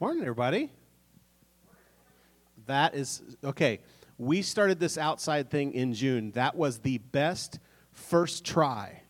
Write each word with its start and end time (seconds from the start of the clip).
Morning, 0.00 0.22
everybody. 0.22 0.72
That 2.66 2.96
is 2.96 3.22
okay. 3.44 3.78
We 4.18 4.42
started 4.42 4.80
this 4.80 4.98
outside 4.98 5.50
thing 5.50 5.72
in 5.72 5.94
June. 5.94 6.32
That 6.32 6.56
was 6.56 6.78
the 6.78 6.98
best 6.98 7.60
first 7.92 8.44
try. 8.44 9.02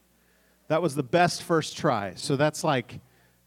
That 0.69 0.83
was 0.83 0.95
the 0.95 1.03
best 1.03 1.43
first 1.43 1.79
try. 1.79 2.13
So 2.17 2.37
that's 2.37 2.63
like, 2.63 3.01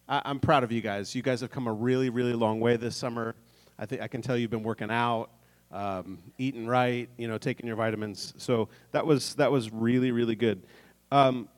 I, 0.10 0.24
am 0.26 0.40
proud 0.40 0.64
of 0.64 0.72
you 0.72 0.82
guys. 0.82 1.14
You 1.14 1.22
guys 1.22 1.42
have 1.42 1.52
come 1.52 1.68
a 1.68 1.72
really, 1.72 2.10
really 2.10 2.34
long 2.34 2.60
way 2.60 2.76
this 2.76 2.96
summer. 2.96 3.36
I 3.78 3.86
think 3.86 4.02
I 4.02 4.08
can 4.08 4.24
tell 4.24 4.36
you've 4.36 4.50
been 4.50 4.64
working 4.64 4.90
out, 4.90 5.30
um, 5.72 6.18
eating 6.40 6.66
right, 6.66 7.08
you 7.18 7.28
know, 7.28 7.38
taking 7.38 7.68
your 7.68 7.76
vitamins. 7.76 8.34
So 8.38 8.70
that 8.94 9.06
was 9.06 9.36
that 9.36 9.52
was 9.52 9.72
really, 9.72 10.10
really 10.10 10.36
good. 10.36 10.64
Um, 11.12 11.50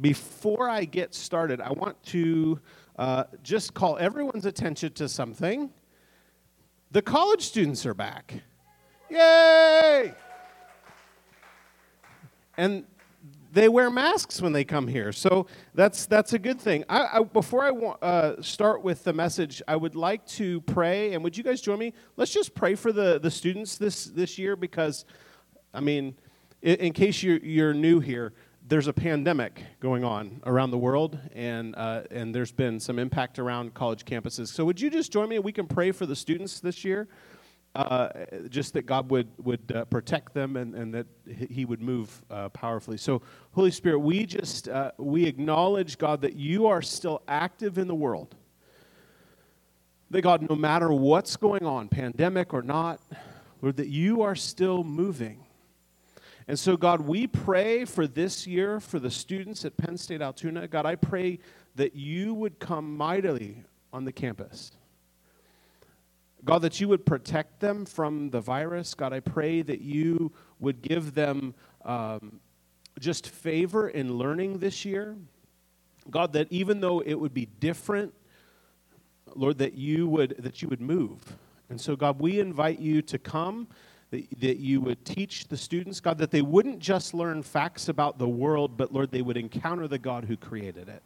before 0.00 0.68
I 0.68 0.84
get 0.84 1.14
started, 1.14 1.60
I 1.60 1.72
want 1.72 2.00
to 2.04 2.60
uh, 3.00 3.24
just 3.42 3.72
call 3.72 3.96
everyone's 3.96 4.44
attention 4.44 4.92
to 4.92 5.08
something. 5.08 5.70
The 6.90 7.00
college 7.00 7.40
students 7.40 7.86
are 7.86 7.94
back. 7.94 8.34
Yay! 9.08 10.12
And 12.58 12.84
they 13.52 13.70
wear 13.70 13.90
masks 13.90 14.42
when 14.42 14.52
they 14.52 14.64
come 14.64 14.86
here, 14.86 15.12
so 15.12 15.46
that's 15.74 16.04
that's 16.04 16.34
a 16.34 16.38
good 16.38 16.60
thing. 16.60 16.84
I, 16.90 17.08
I, 17.14 17.22
before 17.22 17.64
I 17.64 18.06
uh, 18.06 18.42
start 18.42 18.84
with 18.84 19.02
the 19.02 19.14
message, 19.14 19.62
I 19.66 19.76
would 19.76 19.96
like 19.96 20.26
to 20.36 20.60
pray, 20.60 21.14
and 21.14 21.24
would 21.24 21.38
you 21.38 21.42
guys 21.42 21.62
join 21.62 21.78
me? 21.78 21.94
Let's 22.18 22.32
just 22.32 22.54
pray 22.54 22.74
for 22.74 22.92
the 22.92 23.18
the 23.18 23.30
students 23.30 23.78
this 23.78 24.04
this 24.04 24.36
year 24.36 24.56
because, 24.56 25.06
I 25.72 25.80
mean, 25.80 26.16
in, 26.60 26.76
in 26.76 26.92
case 26.92 27.22
you're 27.22 27.38
you're 27.38 27.72
new 27.72 27.98
here, 27.98 28.34
there's 28.70 28.86
a 28.86 28.92
pandemic 28.92 29.64
going 29.80 30.04
on 30.04 30.40
around 30.46 30.70
the 30.70 30.78
world, 30.78 31.18
and, 31.34 31.74
uh, 31.74 32.02
and 32.12 32.32
there's 32.32 32.52
been 32.52 32.78
some 32.78 33.00
impact 33.00 33.40
around 33.40 33.74
college 33.74 34.04
campuses. 34.04 34.46
So, 34.46 34.64
would 34.64 34.80
you 34.80 34.90
just 34.90 35.12
join 35.12 35.28
me? 35.28 35.40
We 35.40 35.50
can 35.50 35.66
pray 35.66 35.90
for 35.90 36.06
the 36.06 36.14
students 36.14 36.60
this 36.60 36.84
year, 36.84 37.08
uh, 37.74 38.10
just 38.48 38.72
that 38.74 38.86
God 38.86 39.10
would, 39.10 39.26
would 39.38 39.72
uh, 39.74 39.86
protect 39.86 40.34
them 40.34 40.56
and, 40.56 40.76
and 40.76 40.94
that 40.94 41.08
He 41.50 41.64
would 41.64 41.82
move 41.82 42.22
uh, 42.30 42.48
powerfully. 42.50 42.96
So, 42.96 43.22
Holy 43.50 43.72
Spirit, 43.72 43.98
we 43.98 44.24
just 44.24 44.68
uh, 44.68 44.92
we 44.98 45.26
acknowledge, 45.26 45.98
God, 45.98 46.20
that 46.22 46.36
you 46.36 46.68
are 46.68 46.80
still 46.80 47.22
active 47.26 47.76
in 47.76 47.88
the 47.88 47.94
world. 47.94 48.36
That, 50.10 50.22
God, 50.22 50.48
no 50.48 50.54
matter 50.54 50.92
what's 50.92 51.36
going 51.36 51.66
on, 51.66 51.88
pandemic 51.88 52.54
or 52.54 52.62
not, 52.62 53.00
Lord, 53.62 53.78
that 53.78 53.88
you 53.88 54.22
are 54.22 54.36
still 54.36 54.84
moving 54.84 55.44
and 56.50 56.58
so, 56.58 56.76
God, 56.76 57.02
we 57.02 57.28
pray 57.28 57.84
for 57.84 58.08
this 58.08 58.44
year 58.44 58.80
for 58.80 58.98
the 58.98 59.08
students 59.08 59.64
at 59.64 59.76
Penn 59.76 59.96
State 59.96 60.20
Altoona. 60.20 60.66
God, 60.66 60.84
I 60.84 60.96
pray 60.96 61.38
that 61.76 61.94
you 61.94 62.34
would 62.34 62.58
come 62.58 62.96
mightily 62.96 63.62
on 63.92 64.04
the 64.04 64.10
campus. 64.10 64.72
God, 66.44 66.62
that 66.62 66.80
you 66.80 66.88
would 66.88 67.06
protect 67.06 67.60
them 67.60 67.84
from 67.84 68.30
the 68.30 68.40
virus. 68.40 68.94
God, 68.94 69.12
I 69.12 69.20
pray 69.20 69.62
that 69.62 69.80
you 69.80 70.32
would 70.58 70.82
give 70.82 71.14
them 71.14 71.54
um, 71.84 72.40
just 72.98 73.28
favor 73.28 73.88
in 73.88 74.18
learning 74.18 74.58
this 74.58 74.84
year. 74.84 75.16
God, 76.10 76.32
that 76.32 76.48
even 76.50 76.80
though 76.80 76.98
it 76.98 77.14
would 77.14 77.32
be 77.32 77.46
different, 77.46 78.12
Lord, 79.36 79.58
that 79.58 79.74
you 79.74 80.08
would 80.08 80.34
that 80.40 80.62
you 80.62 80.66
would 80.66 80.80
move. 80.80 81.36
And 81.68 81.80
so, 81.80 81.94
God, 81.94 82.18
we 82.18 82.40
invite 82.40 82.80
you 82.80 83.02
to 83.02 83.20
come 83.20 83.68
that, 84.10 84.40
that 84.40 84.56
you 84.58 84.80
would 84.80 85.04
teach 85.04 85.48
the 85.48 85.56
students, 85.56 86.00
God, 86.00 86.18
that 86.18 86.30
they 86.30 86.42
wouldn't 86.42 86.80
just 86.80 87.14
learn 87.14 87.42
facts 87.42 87.88
about 87.88 88.18
the 88.18 88.28
world, 88.28 88.76
but 88.76 88.92
Lord, 88.92 89.10
they 89.10 89.22
would 89.22 89.36
encounter 89.36 89.86
the 89.86 89.98
God 89.98 90.24
who 90.24 90.36
created 90.36 90.88
it. 90.88 91.02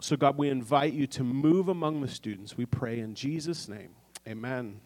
So, 0.00 0.16
God, 0.16 0.36
we 0.36 0.50
invite 0.50 0.92
you 0.92 1.06
to 1.08 1.24
move 1.24 1.68
among 1.68 2.02
the 2.02 2.08
students. 2.08 2.58
We 2.58 2.66
pray 2.66 3.00
in 3.00 3.14
Jesus' 3.14 3.68
name. 3.68 3.88
Amen. 4.28 4.80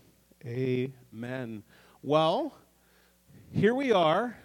Amen. 0.47 1.65
Well, 2.05 2.55
here 3.53 3.75
we 3.75 3.91
are. 3.91 4.37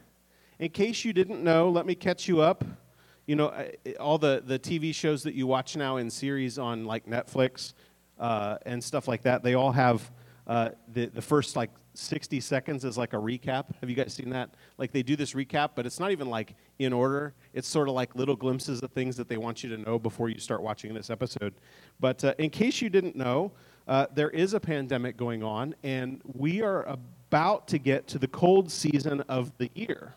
In 0.58 0.70
case 0.70 1.06
you 1.06 1.14
didn't 1.14 1.44
know, 1.44 1.70
let 1.70 1.86
me 1.86 1.94
catch 1.94 2.28
you 2.28 2.42
up. 2.42 2.66
You 3.28 3.36
know, 3.36 3.54
all 4.00 4.18
the, 4.18 4.42
the 4.44 4.58
TV 4.58 4.94
shows 4.96 5.22
that 5.24 5.36
you 5.36 5.46
watch 5.46 5.76
now 5.78 5.98
in 5.98 6.10
series 6.10 6.58
on 6.58 6.86
like 6.86 7.06
Netflix, 7.06 7.74
uh, 8.20 8.58
and 8.66 8.84
stuff 8.84 9.08
like 9.08 9.24
that. 9.24 9.44
They 9.44 9.54
all 9.54 9.72
have 9.72 10.12
uh, 10.46 10.70
the, 10.92 11.06
the 11.08 11.22
first 11.22 11.56
like 11.56 11.70
60 11.94 12.40
seconds 12.40 12.84
is 12.84 12.98
like 12.98 13.14
a 13.14 13.18
recap. 13.18 13.66
Have 13.80 13.90
you 13.90 13.96
guys 13.96 14.14
seen 14.14 14.30
that? 14.32 14.56
Like 14.78 14.92
they 14.92 15.04
do 15.04 15.16
this 15.16 15.34
recap, 15.34 15.72
but 15.76 15.86
it's 15.86 16.00
not 16.00 16.12
even 16.12 16.30
like 16.30 16.56
in 16.80 16.92
order. 16.92 17.34
It's 17.54 17.68
sort 17.68 17.88
of 17.88 17.96
like 17.96 18.16
little 18.16 18.36
glimpses 18.36 18.82
of 18.82 18.92
things 18.92 19.16
that 19.18 19.30
they 19.30 19.38
want 19.38 19.64
you 19.64 19.70
to 19.76 19.78
know 19.78 19.98
before 19.98 20.30
you 20.30 20.40
start 20.40 20.62
watching 20.62 20.94
this 20.94 21.10
episode. 21.10 21.54
But 22.00 22.24
uh, 22.24 22.34
in 22.40 22.50
case 22.50 22.82
you 22.82 22.90
didn't 22.90 23.16
know, 23.16 23.52
uh, 23.88 24.08
there 24.14 24.30
is 24.30 24.54
a 24.54 24.60
pandemic 24.60 25.18
going 25.18 25.44
on, 25.44 25.76
and 25.84 26.22
we 26.34 26.62
are 26.62 26.84
about 26.84 27.68
to 27.68 27.78
get 27.78 28.08
to 28.08 28.18
the 28.18 28.28
cold 28.28 28.72
season 28.72 29.22
of 29.22 29.52
the 29.58 29.70
year. 29.76 30.14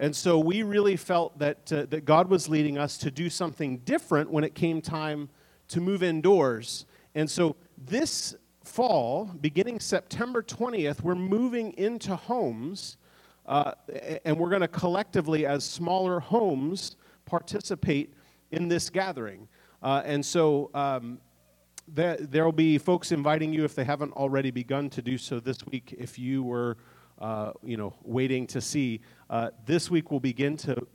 And 0.00 0.14
so 0.14 0.38
we 0.38 0.62
really 0.64 0.96
felt 0.96 1.38
that, 1.38 1.72
uh, 1.72 1.86
that 1.90 2.04
God 2.04 2.28
was 2.28 2.48
leading 2.48 2.78
us 2.78 2.98
to 2.98 3.10
do 3.10 3.30
something 3.30 3.78
different 3.78 4.30
when 4.30 4.42
it 4.42 4.54
came 4.54 4.80
time 4.80 5.28
to 5.68 5.80
move 5.80 6.02
indoors 6.02 6.86
and 7.14 7.30
so 7.30 7.56
this 7.76 8.34
fall, 8.64 9.30
beginning 9.40 9.80
September 9.80 10.42
20th, 10.42 11.02
we're 11.02 11.14
moving 11.14 11.72
into 11.72 12.16
homes, 12.16 12.96
uh, 13.46 13.72
and 14.24 14.38
we're 14.38 14.48
going 14.48 14.62
to 14.62 14.68
collectively, 14.68 15.46
as 15.46 15.64
smaller 15.64 16.20
homes, 16.20 16.96
participate 17.24 18.14
in 18.50 18.68
this 18.68 18.88
gathering. 18.88 19.48
Uh, 19.82 20.02
and 20.04 20.24
so 20.24 20.70
um, 20.74 21.18
there 21.88 22.44
will 22.44 22.52
be 22.52 22.78
folks 22.78 23.12
inviting 23.12 23.52
you 23.52 23.64
if 23.64 23.74
they 23.74 23.84
haven't 23.84 24.12
already 24.12 24.50
begun 24.50 24.88
to 24.90 25.02
do 25.02 25.18
so 25.18 25.40
this 25.40 25.66
week. 25.66 25.94
If 25.98 26.18
you 26.18 26.42
were, 26.42 26.76
uh, 27.18 27.52
you 27.62 27.76
know, 27.76 27.94
waiting 28.02 28.46
to 28.48 28.60
see, 28.60 29.00
uh, 29.28 29.50
this 29.66 29.90
week 29.90 30.10
we'll 30.10 30.20
begin 30.20 30.56
to 30.58 30.86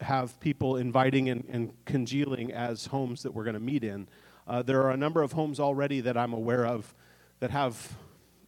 have 0.00 0.38
people 0.40 0.76
inviting 0.76 1.30
and, 1.30 1.44
and 1.48 1.72
congealing 1.84 2.52
as 2.52 2.86
homes 2.86 3.22
that 3.22 3.32
we're 3.32 3.44
going 3.44 3.54
to 3.54 3.60
meet 3.60 3.82
in. 3.82 4.06
Uh, 4.48 4.62
there 4.62 4.82
are 4.82 4.92
a 4.92 4.96
number 4.96 5.22
of 5.22 5.32
homes 5.32 5.60
already 5.60 6.00
that 6.00 6.16
I'm 6.16 6.32
aware 6.32 6.64
of 6.64 6.94
that 7.40 7.50
have 7.50 7.96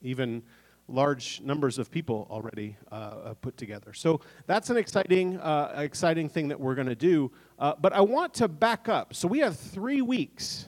even 0.01 0.43
large 0.89 1.43
numbers 1.43 1.79
of 1.79 1.91
people 1.91 2.27
already 2.31 2.77
uh, 2.91 2.95
uh 2.95 3.35
put 3.35 3.57
together. 3.57 3.93
So 3.93 4.21
that's 4.47 4.71
an 4.71 4.77
exciting, 4.77 5.37
uh, 5.39 5.75
exciting 5.77 6.29
thing 6.29 6.49
that 6.49 6.59
we're 6.59 6.75
going 6.75 6.89
to 6.89 6.97
do. 6.97 7.31
Uh, 7.59 7.75
but 7.79 7.93
I 7.93 8.01
want 8.01 8.33
to 8.35 8.49
back 8.49 8.89
up. 8.89 9.15
So 9.15 9.29
we 9.29 9.41
have 9.41 9.59
three 9.59 10.01
weeks. 10.01 10.67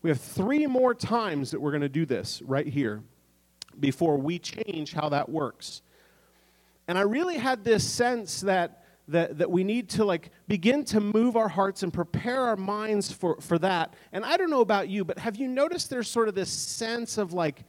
We 0.00 0.10
have 0.10 0.20
three 0.20 0.66
more 0.66 0.94
times 0.94 1.50
that 1.50 1.60
we're 1.60 1.70
going 1.70 1.82
to 1.82 1.88
do 1.88 2.06
this 2.06 2.40
right 2.42 2.66
here 2.66 3.02
before 3.78 4.16
we 4.16 4.38
change 4.38 4.94
how 4.94 5.10
that 5.10 5.28
works. 5.28 5.82
And 6.88 6.96
I 6.96 7.02
really 7.02 7.36
had 7.36 7.64
this 7.64 7.88
sense 7.88 8.40
that 8.40 8.85
that, 9.08 9.38
that 9.38 9.50
we 9.50 9.62
need 9.62 9.88
to 9.90 10.04
like 10.04 10.30
begin 10.48 10.84
to 10.84 11.00
move 11.00 11.36
our 11.36 11.48
hearts 11.48 11.82
and 11.82 11.92
prepare 11.92 12.40
our 12.40 12.56
minds 12.56 13.12
for, 13.12 13.40
for 13.40 13.58
that. 13.58 13.94
And 14.12 14.24
I 14.24 14.36
don't 14.36 14.50
know 14.50 14.60
about 14.60 14.88
you, 14.88 15.04
but 15.04 15.18
have 15.18 15.36
you 15.36 15.46
noticed 15.48 15.90
there's 15.90 16.08
sort 16.08 16.28
of 16.28 16.34
this 16.34 16.50
sense 16.50 17.18
of 17.18 17.32
like, 17.32 17.64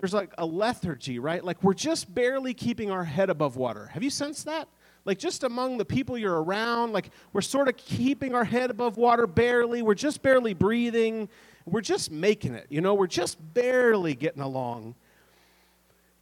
there's 0.00 0.14
like 0.14 0.32
a 0.38 0.46
lethargy, 0.46 1.18
right? 1.18 1.42
Like 1.42 1.62
we're 1.62 1.74
just 1.74 2.14
barely 2.14 2.54
keeping 2.54 2.90
our 2.90 3.04
head 3.04 3.30
above 3.30 3.56
water. 3.56 3.86
Have 3.86 4.02
you 4.02 4.10
sensed 4.10 4.44
that? 4.44 4.68
Like 5.04 5.18
just 5.18 5.44
among 5.44 5.78
the 5.78 5.84
people 5.84 6.18
you're 6.18 6.42
around, 6.42 6.92
like 6.92 7.10
we're 7.32 7.40
sort 7.40 7.68
of 7.68 7.76
keeping 7.76 8.34
our 8.34 8.44
head 8.44 8.70
above 8.70 8.96
water 8.96 9.26
barely. 9.26 9.82
We're 9.82 9.94
just 9.94 10.22
barely 10.22 10.54
breathing. 10.54 11.28
We're 11.64 11.80
just 11.80 12.12
making 12.12 12.54
it, 12.54 12.66
you 12.70 12.80
know, 12.80 12.94
we're 12.94 13.06
just 13.08 13.38
barely 13.54 14.14
getting 14.14 14.42
along. 14.42 14.94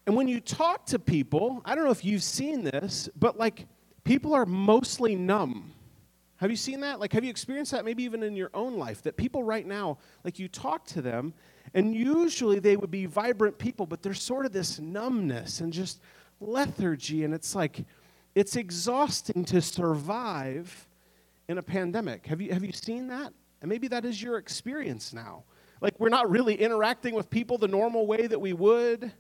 And 0.07 0.17
when 0.17 0.29
you 0.29 0.41
talk 0.41 0.87
to 0.87 0.99
people, 0.99 1.63
I 1.65 1.75
don't 1.75 1.85
know 1.85 1.91
if 1.91 2.05
you've 2.05 2.23
seen 2.23 2.63
this, 2.63 3.09
but 3.19 3.39
like 3.39 3.67
people 4.05 4.35
are 4.35 4.47
mostly 4.47 5.17
numb. 5.17 5.73
Have 6.37 6.51
you 6.51 6.57
seen 6.57 6.81
that? 6.81 7.01
Like, 7.01 7.13
have 7.13 7.25
you 7.25 7.31
experienced 7.31 7.73
that 7.73 7.85
maybe 7.85 8.03
even 8.03 8.23
in 8.23 8.37
your 8.37 8.51
own 8.55 8.77
life? 8.77 9.03
That 9.03 9.17
people 9.17 9.43
right 9.43 9.67
now, 9.67 9.99
like, 10.25 10.39
you 10.39 10.49
talk 10.49 10.85
to 10.89 11.01
them, 11.01 11.33
and 11.73 11.95
usually 11.95 12.59
they 12.59 12.77
would 12.77 12.91
be 12.91 13.07
vibrant 13.07 13.57
people, 13.59 13.87
but 13.87 14.03
there's 14.03 14.21
sort 14.21 14.45
of 14.45 14.53
this 14.53 14.79
numbness 14.79 15.61
and 15.61 15.73
just 15.73 16.01
lethargy, 16.41 17.25
and 17.25 17.33
it's 17.33 17.55
like, 17.55 17.85
it's 18.35 18.57
exhausting 18.57 19.45
to 19.47 19.63
survive 19.63 20.89
in 21.49 21.59
a 21.59 21.63
pandemic. 21.63 22.27
Have 22.27 22.41
you, 22.41 22.53
have 22.53 22.65
you 22.65 22.73
seen 22.73 23.09
that? 23.09 23.33
And 23.63 23.69
maybe 23.69 23.89
that 23.89 24.05
is 24.05 24.21
your 24.21 24.37
experience 24.37 25.13
now. 25.13 25.45
Like, 25.81 25.99
we're 25.99 26.09
not 26.09 26.29
really 26.29 26.55
interacting 26.55 27.15
with 27.15 27.31
people 27.31 27.59
the 27.59 27.69
normal 27.69 28.07
way 28.07 28.27
that 28.27 28.41
we 28.41 28.53
would. 28.53 29.13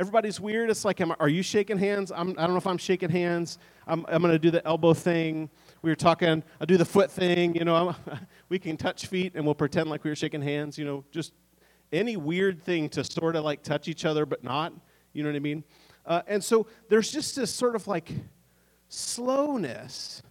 Everybody's 0.00 0.40
weird. 0.40 0.70
It's 0.70 0.86
like, 0.86 0.98
am, 1.02 1.12
are 1.20 1.28
you 1.28 1.42
shaking 1.42 1.76
hands? 1.76 2.10
I'm, 2.10 2.30
I 2.30 2.32
do 2.32 2.36
not 2.38 2.50
know 2.52 2.56
if 2.56 2.66
I'm 2.66 2.78
shaking 2.78 3.10
hands. 3.10 3.58
I'm, 3.86 4.06
I'm 4.08 4.22
going 4.22 4.32
to 4.32 4.38
do 4.38 4.50
the 4.50 4.66
elbow 4.66 4.94
thing. 4.94 5.50
We 5.82 5.90
were 5.90 5.94
talking, 5.94 6.42
I'll 6.58 6.66
do 6.66 6.78
the 6.78 6.86
foot 6.86 7.10
thing. 7.10 7.54
You 7.54 7.66
know, 7.66 7.94
we 8.48 8.58
can 8.58 8.78
touch 8.78 9.08
feet 9.08 9.34
and 9.34 9.44
we'll 9.44 9.54
pretend 9.54 9.90
like 9.90 10.02
we 10.02 10.08
were 10.08 10.16
shaking 10.16 10.40
hands. 10.40 10.78
You 10.78 10.86
know, 10.86 11.04
just 11.10 11.34
any 11.92 12.16
weird 12.16 12.62
thing 12.62 12.88
to 12.88 13.04
sort 13.04 13.36
of 13.36 13.44
like 13.44 13.62
touch 13.62 13.88
each 13.88 14.06
other 14.06 14.24
but 14.24 14.42
not. 14.42 14.72
You 15.12 15.22
know 15.22 15.28
what 15.28 15.36
I 15.36 15.40
mean? 15.40 15.64
Uh, 16.06 16.22
and 16.26 16.42
so 16.42 16.66
there's 16.88 17.12
just 17.12 17.36
this 17.36 17.52
sort 17.52 17.76
of 17.76 17.86
like 17.86 18.10
slowness 18.88 20.22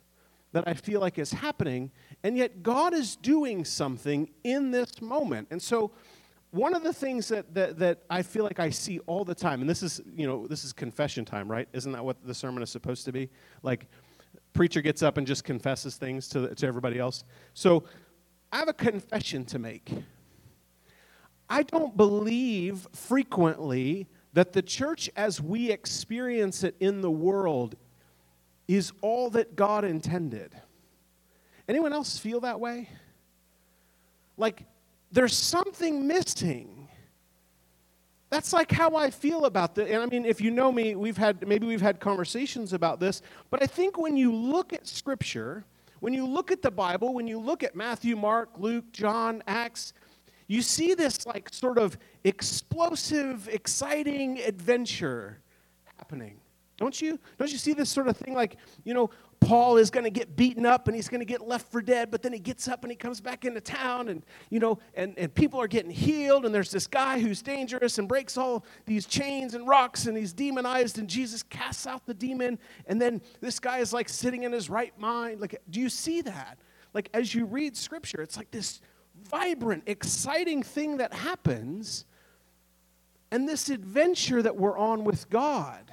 that 0.52 0.68
I 0.68 0.74
feel 0.74 1.00
like 1.00 1.20
is 1.20 1.32
happening, 1.32 1.92
and 2.24 2.36
yet 2.36 2.64
God 2.64 2.96
is 2.96 3.16
doing 3.16 3.64
something 3.66 4.32
in 4.44 4.72
this 4.72 5.00
moment. 5.00 5.50
And 5.52 5.62
so, 5.62 5.92
one 6.52 6.74
of 6.74 6.84
the 6.84 6.94
things 6.94 7.28
that, 7.28 7.54
that, 7.54 7.78
that 7.80 8.04
I 8.10 8.22
feel 8.22 8.44
like 8.44 8.60
I 8.60 8.70
see 8.70 9.00
all 9.06 9.24
the 9.24 9.36
time, 9.36 9.62
and 9.62 9.70
this 9.70 9.84
is, 9.84 10.02
you 10.16 10.26
know, 10.26 10.48
this 10.48 10.64
is 10.64 10.74
confession 10.74 11.26
time, 11.26 11.50
right? 11.50 11.68
Isn't 11.74 11.92
that 11.92 12.04
what 12.04 12.26
the 12.26 12.34
sermon 12.34 12.64
is 12.64 12.70
supposed 12.70 13.06
to 13.06 13.12
be? 13.12 13.30
Like, 13.62 13.86
preacher 14.54 14.82
gets 14.82 15.04
up 15.04 15.18
and 15.18 15.28
just 15.28 15.44
confesses 15.44 15.96
things 15.96 16.28
to, 16.30 16.54
to 16.56 16.68
everybody 16.68 16.98
else. 16.98 17.24
So, 17.54 17.84
I 18.52 18.58
have 18.58 18.68
a 18.68 18.74
confession 18.74 19.46
to 19.46 19.60
make. 19.60 19.92
I 21.50 21.64
don't 21.64 21.96
believe 21.96 22.88
frequently 22.94 24.08
that 24.34 24.54
the 24.54 24.62
church 24.62 25.10
as 25.16 25.42
we 25.42 25.72
experience 25.72 26.64
it 26.64 26.76
in 26.80 27.02
the 27.02 27.12
world 27.12 27.76
is 28.68 28.92
all 29.02 29.30
that 29.32 29.56
God 29.56 29.84
intended. 29.84 30.56
Anyone 31.68 31.94
else 31.94 32.18
feel 32.18 32.40
that 32.42 32.60
way? 32.60 32.90
Like 34.38 34.66
there's 35.12 35.36
something 35.36 36.08
missing. 36.08 36.88
That's 38.30 38.54
like 38.54 38.72
how 38.72 38.96
I 38.96 39.10
feel 39.10 39.46
about 39.46 39.74
this. 39.74 39.90
And 39.90 40.04
I 40.04 40.06
mean, 40.06 40.24
if 40.24 40.40
you 40.40 40.52
know 40.52 40.72
me, 40.72 40.96
we've 40.96 41.18
had 41.18 41.48
maybe 41.48 41.66
we've 41.66 41.82
had 41.82 42.00
conversations 42.00 42.74
about 42.74 43.00
this, 43.00 43.22
but 43.50 43.64
I 43.64 43.66
think 43.66 43.98
when 43.98 44.16
you 44.16 44.34
look 44.34 44.72
at 44.72 44.88
scripture, 44.88 45.66
when 46.00 46.14
you 46.14 46.26
look 46.28 46.52
at 46.52 46.62
the 46.62 46.72
Bible, 46.72 47.14
when 47.14 47.28
you 47.28 47.40
look 47.40 47.64
at 47.64 47.76
Matthew, 47.76 48.16
Mark, 48.16 48.50
Luke, 48.58 48.86
John, 48.92 49.42
Acts, 49.48 49.94
you 50.48 50.62
see 50.62 50.94
this 50.94 51.26
like 51.26 51.50
sort 51.52 51.78
of 51.78 51.98
explosive, 52.24 53.50
exciting 53.52 54.40
adventure 54.40 55.40
happening. 55.98 56.40
Don't 56.80 57.02
you? 57.02 57.20
Don't 57.38 57.52
you 57.52 57.58
see 57.58 57.74
this 57.74 57.90
sort 57.90 58.08
of 58.08 58.16
thing 58.16 58.34
like, 58.34 58.56
you 58.86 58.94
know, 58.94 59.10
Paul 59.42 59.76
is 59.76 59.90
going 59.90 60.06
to 60.06 60.10
get 60.10 60.38
beaten 60.38 60.66
up 60.66 60.88
and 60.88 60.96
he's 60.96 61.10
going 61.10 61.20
to 61.20 61.26
get 61.26 61.46
left 61.46 61.70
for 61.74 61.82
dead, 61.82 62.10
but 62.10 62.22
then 62.22 62.32
he 62.32 62.40
gets 62.40 62.70
up 62.70 62.84
and 62.84 62.92
he 62.92 62.96
comes 62.96 63.20
back 63.20 63.44
into 63.44 63.60
town 63.60 64.08
and, 64.08 64.26
you 64.50 64.60
know, 64.60 64.80
and, 64.94 65.14
and 65.18 65.36
people 65.36 65.60
are 65.60 65.68
getting 65.68 65.92
healed 65.92 66.46
and 66.46 66.56
there's 66.56 66.72
this 66.72 66.88
guy 66.88 67.20
who's 67.20 67.42
dangerous 67.42 67.98
and 67.98 68.08
breaks 68.08 68.38
all 68.38 68.64
these 68.86 69.06
chains 69.06 69.56
and 69.56 69.68
rocks 69.68 70.06
and 70.06 70.18
he's 70.18 70.32
demonized 70.32 70.98
and 71.00 71.10
Jesus 71.10 71.44
casts 71.44 71.86
out 71.86 72.06
the 72.06 72.14
demon 72.14 72.58
and 72.86 73.02
then 73.02 73.22
this 73.42 73.60
guy 73.60 73.80
is 73.80 73.92
like 73.92 74.08
sitting 74.08 74.44
in 74.44 74.54
his 74.54 74.70
right 74.70 74.98
mind. 74.98 75.42
Like, 75.42 75.62
do 75.70 75.82
you 75.82 75.90
see 75.90 76.22
that? 76.22 76.60
Like, 76.94 77.10
as 77.14 77.36
you 77.36 77.46
read 77.46 77.76
scripture, 77.76 78.22
it's 78.22 78.38
like 78.38 78.52
this 78.52 78.80
vibrant, 79.30 79.84
exciting 79.86 80.64
thing 80.64 80.98
that 80.98 81.14
happens 81.14 82.06
and 83.32 83.48
this 83.48 83.70
adventure 83.70 84.42
that 84.42 84.56
we're 84.56 84.78
on 84.78 85.04
with 85.04 85.30
God. 85.30 85.92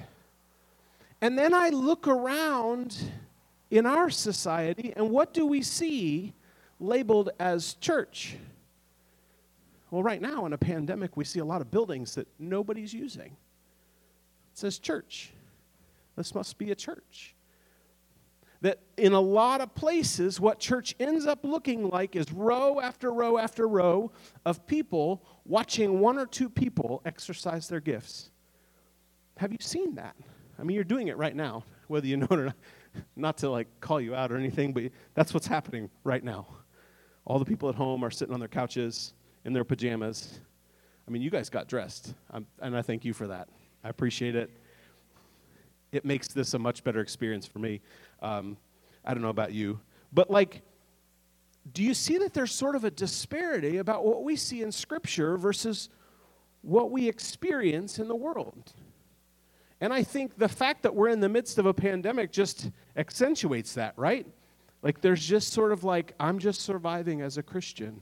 And 1.21 1.39
then 1.39 1.55
I 1.55 1.71
look 1.71 2.07
around 2.07 2.97
in 3.71 3.87
our 3.87 4.11
society, 4.11 4.93
and 4.97 5.11
what 5.11 5.33
do 5.33 5.47
we 5.47 5.63
see 5.63 6.35
labeled 6.79 7.31
as 7.39 7.75
church? 7.75 8.37
Well, 9.91 10.03
right 10.03 10.21
now 10.21 10.47
in 10.47 10.53
a 10.53 10.59
pandemic, 10.59 11.17
we 11.17 11.25
see 11.25 11.39
a 11.39 11.45
lot 11.45 11.61
of 11.61 11.71
buildings 11.71 12.15
that 12.17 12.29
nobody's 12.39 12.93
using. 12.93 13.37
It 14.53 14.59
says 14.59 14.79
church. 14.79 15.33
This 16.17 16.35
must 16.35 16.59
be 16.59 16.71
a 16.71 16.75
church. 16.75 17.35
That 18.63 18.81
in 18.97 19.13
a 19.13 19.21
lot 19.21 19.61
of 19.61 19.75
places, 19.75 20.41
what 20.41 20.59
church 20.59 20.95
ends 20.99 21.27
up 21.27 21.45
looking 21.45 21.89
like 21.89 22.17
is 22.17 22.33
row 22.33 22.81
after 22.81 23.13
row 23.13 23.39
after 23.39 23.69
row 23.69 24.11
of 24.45 24.67
people 24.67 25.23
watching 25.45 26.01
one 26.01 26.19
or 26.19 26.27
two 26.27 26.49
people 26.49 27.03
exercise 27.05 27.69
their 27.69 27.81
gifts. 27.81 28.31
Have 29.37 29.53
you 29.53 29.59
seen 29.61 29.95
that? 29.97 30.17
I 30.59 30.63
mean, 30.63 30.75
you're 30.75 30.85
doing 30.85 31.09
it 31.09 31.17
right 31.17 31.35
now, 31.35 31.65
whether 31.89 32.07
you 32.07 32.17
know 32.19 32.29
it 32.31 32.39
or 32.39 32.45
not 32.47 32.57
not 33.15 33.39
to 33.39 33.51
like 33.51 33.69
call 33.81 34.01
you 34.01 34.15
out 34.15 34.33
or 34.33 34.37
anything, 34.37 34.73
but 34.73 34.85
that's 35.15 35.35
what's 35.35 35.47
happening 35.47 35.91
right 36.05 36.25
now. 36.25 36.47
All 37.25 37.39
the 37.39 37.45
people 37.45 37.69
at 37.69 37.75
home 37.75 38.05
are 38.05 38.11
sitting 38.11 38.33
on 38.33 38.41
their 38.41 38.49
couches 38.49 39.13
in 39.45 39.53
their 39.53 39.65
pajamas. 39.65 40.41
I 41.07 41.11
mean, 41.11 41.23
you 41.23 41.31
guys 41.31 41.51
got 41.51 41.69
dressed, 41.69 42.15
I'm, 42.31 42.47
and 42.61 42.77
I 42.77 42.83
thank 42.83 43.05
you 43.05 43.13
for 43.13 43.27
that. 43.29 43.49
I 43.85 43.89
appreciate 43.89 44.35
it. 44.35 44.51
It 45.93 46.05
makes 46.05 46.29
this 46.29 46.55
a 46.55 46.59
much 46.59 46.83
better 46.85 47.01
experience 47.01 47.47
for 47.47 47.59
me. 47.59 47.81
Um, 48.21 48.57
I 49.05 49.15
don't 49.15 49.23
know 49.23 49.29
about 49.29 49.53
you, 49.53 49.81
but 50.13 50.31
like, 50.31 50.63
do 51.73 51.83
you 51.83 51.95
see 51.95 52.19
that 52.19 52.33
there's 52.33 52.53
sort 52.53 52.77
of 52.77 52.85
a 52.85 52.91
disparity 52.91 53.79
about 53.79 54.05
what 54.05 54.25
we 54.25 54.37
see 54.37 54.63
in 54.63 54.73
Scripture 54.73 55.37
versus 55.37 55.89
what 56.63 56.91
we 56.91 57.09
experience 57.09 57.99
in 57.99 58.09
the 58.09 58.17
world? 58.17 58.73
And 59.81 59.93
I 59.93 60.03
think 60.03 60.39
the 60.39 60.49
fact 60.49 60.83
that 60.83 60.95
we're 60.95 61.09
in 61.09 61.21
the 61.21 61.29
midst 61.29 61.59
of 61.59 61.67
a 61.67 61.75
pandemic 61.75 62.33
just 62.33 62.71
accentuates 62.97 63.75
that, 63.75 63.93
right? 63.97 64.27
Like 64.83 65.01
there's 65.01 65.25
just 65.25 65.53
sort 65.53 65.73
of 65.73 65.85
like, 65.85 66.15
I'm 66.19 66.39
just 66.39 66.63
surviving 66.63 67.21
as 67.21 67.37
a 67.37 67.43
Christian. 67.43 68.01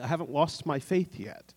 I 0.00 0.06
haven't 0.06 0.30
lost 0.30 0.66
my 0.66 0.78
faith 0.78 1.18
yet. 1.18 1.54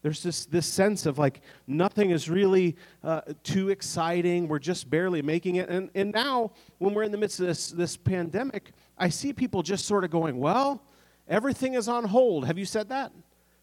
There's 0.00 0.22
this, 0.22 0.46
this 0.46 0.66
sense 0.66 1.06
of 1.06 1.18
like 1.18 1.42
nothing 1.66 2.10
is 2.10 2.28
really 2.28 2.76
uh, 3.04 3.20
too 3.44 3.70
exciting. 3.70 4.48
We're 4.48 4.58
just 4.58 4.90
barely 4.90 5.22
making 5.22 5.56
it. 5.56 5.68
And, 5.68 5.90
and 5.94 6.10
now, 6.12 6.52
when 6.78 6.92
we're 6.92 7.04
in 7.04 7.12
the 7.12 7.18
midst 7.18 7.38
of 7.40 7.46
this, 7.46 7.70
this 7.70 7.96
pandemic, 7.96 8.72
I 8.98 9.10
see 9.10 9.32
people 9.32 9.62
just 9.62 9.84
sort 9.84 10.02
of 10.02 10.10
going, 10.10 10.38
well, 10.38 10.82
everything 11.28 11.74
is 11.74 11.88
on 11.88 12.04
hold. 12.04 12.46
Have 12.46 12.58
you 12.58 12.64
said 12.64 12.88
that? 12.88 13.12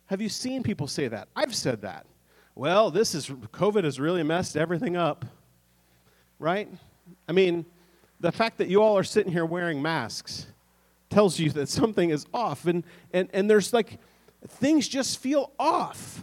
Have 0.06 0.22
you 0.22 0.30
seen 0.30 0.64
people 0.64 0.88
say 0.88 1.10
that? 1.10 1.28
I've 1.36 1.54
said 1.54 1.82
that 1.82 2.06
well, 2.60 2.92
this 2.92 3.16
is 3.16 3.30
COVID 3.30 3.86
has 3.86 4.02
really 4.02 4.22
messed 4.22 4.58
everything 4.58 4.98
up. 4.98 5.24
Right? 6.40 6.68
I 7.26 7.32
mean, 7.32 7.66
the 8.20 8.34
fact 8.34 8.58
that 8.58 8.68
you 8.68 8.82
all 8.82 8.98
are 8.98 9.04
sitting 9.06 9.32
here 9.32 9.46
wearing 9.46 9.82
masks 9.82 10.46
tells 11.10 11.40
you 11.40 11.52
that 11.52 11.70
something 11.70 12.10
is 12.10 12.26
off. 12.34 12.66
And, 12.66 12.84
and, 13.14 13.30
and 13.32 13.50
there's 13.50 13.72
like, 13.72 13.98
things 14.46 14.90
just 14.90 15.20
feel 15.20 15.54
off. 15.58 16.22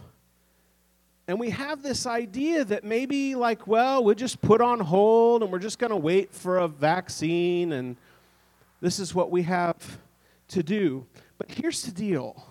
And 1.27 1.39
we 1.39 1.49
have 1.49 1.81
this 1.81 2.05
idea 2.05 2.63
that 2.65 2.83
maybe, 2.83 3.33
like, 3.33 3.65
well, 3.65 4.03
we'll 4.03 4.13
just 4.13 4.39
put 4.39 4.61
on 4.61 4.79
hold 4.79 5.41
and 5.41 5.51
we're 5.51 5.57
just 5.57 5.79
going 5.79 5.89
to 5.89 5.97
wait 5.97 6.31
for 6.35 6.59
a 6.59 6.67
vaccine 6.67 7.71
and 7.71 7.95
this 8.79 8.99
is 8.99 9.15
what 9.15 9.31
we 9.31 9.41
have 9.41 9.97
to 10.49 10.61
do. 10.61 11.03
But 11.39 11.49
here's 11.49 11.81
the 11.81 11.91
deal 11.91 12.46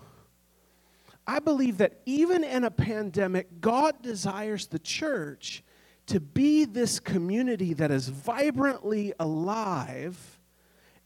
I 1.26 1.40
believe 1.40 1.78
that 1.78 2.00
even 2.06 2.44
in 2.44 2.64
a 2.64 2.70
pandemic, 2.70 3.60
God 3.60 4.02
desires 4.02 4.66
the 4.66 4.78
church 4.78 5.64
to 6.06 6.20
be 6.20 6.64
this 6.64 7.00
community 7.00 7.74
that 7.74 7.90
is 7.90 8.08
vibrantly 8.08 9.12
alive 9.18 10.38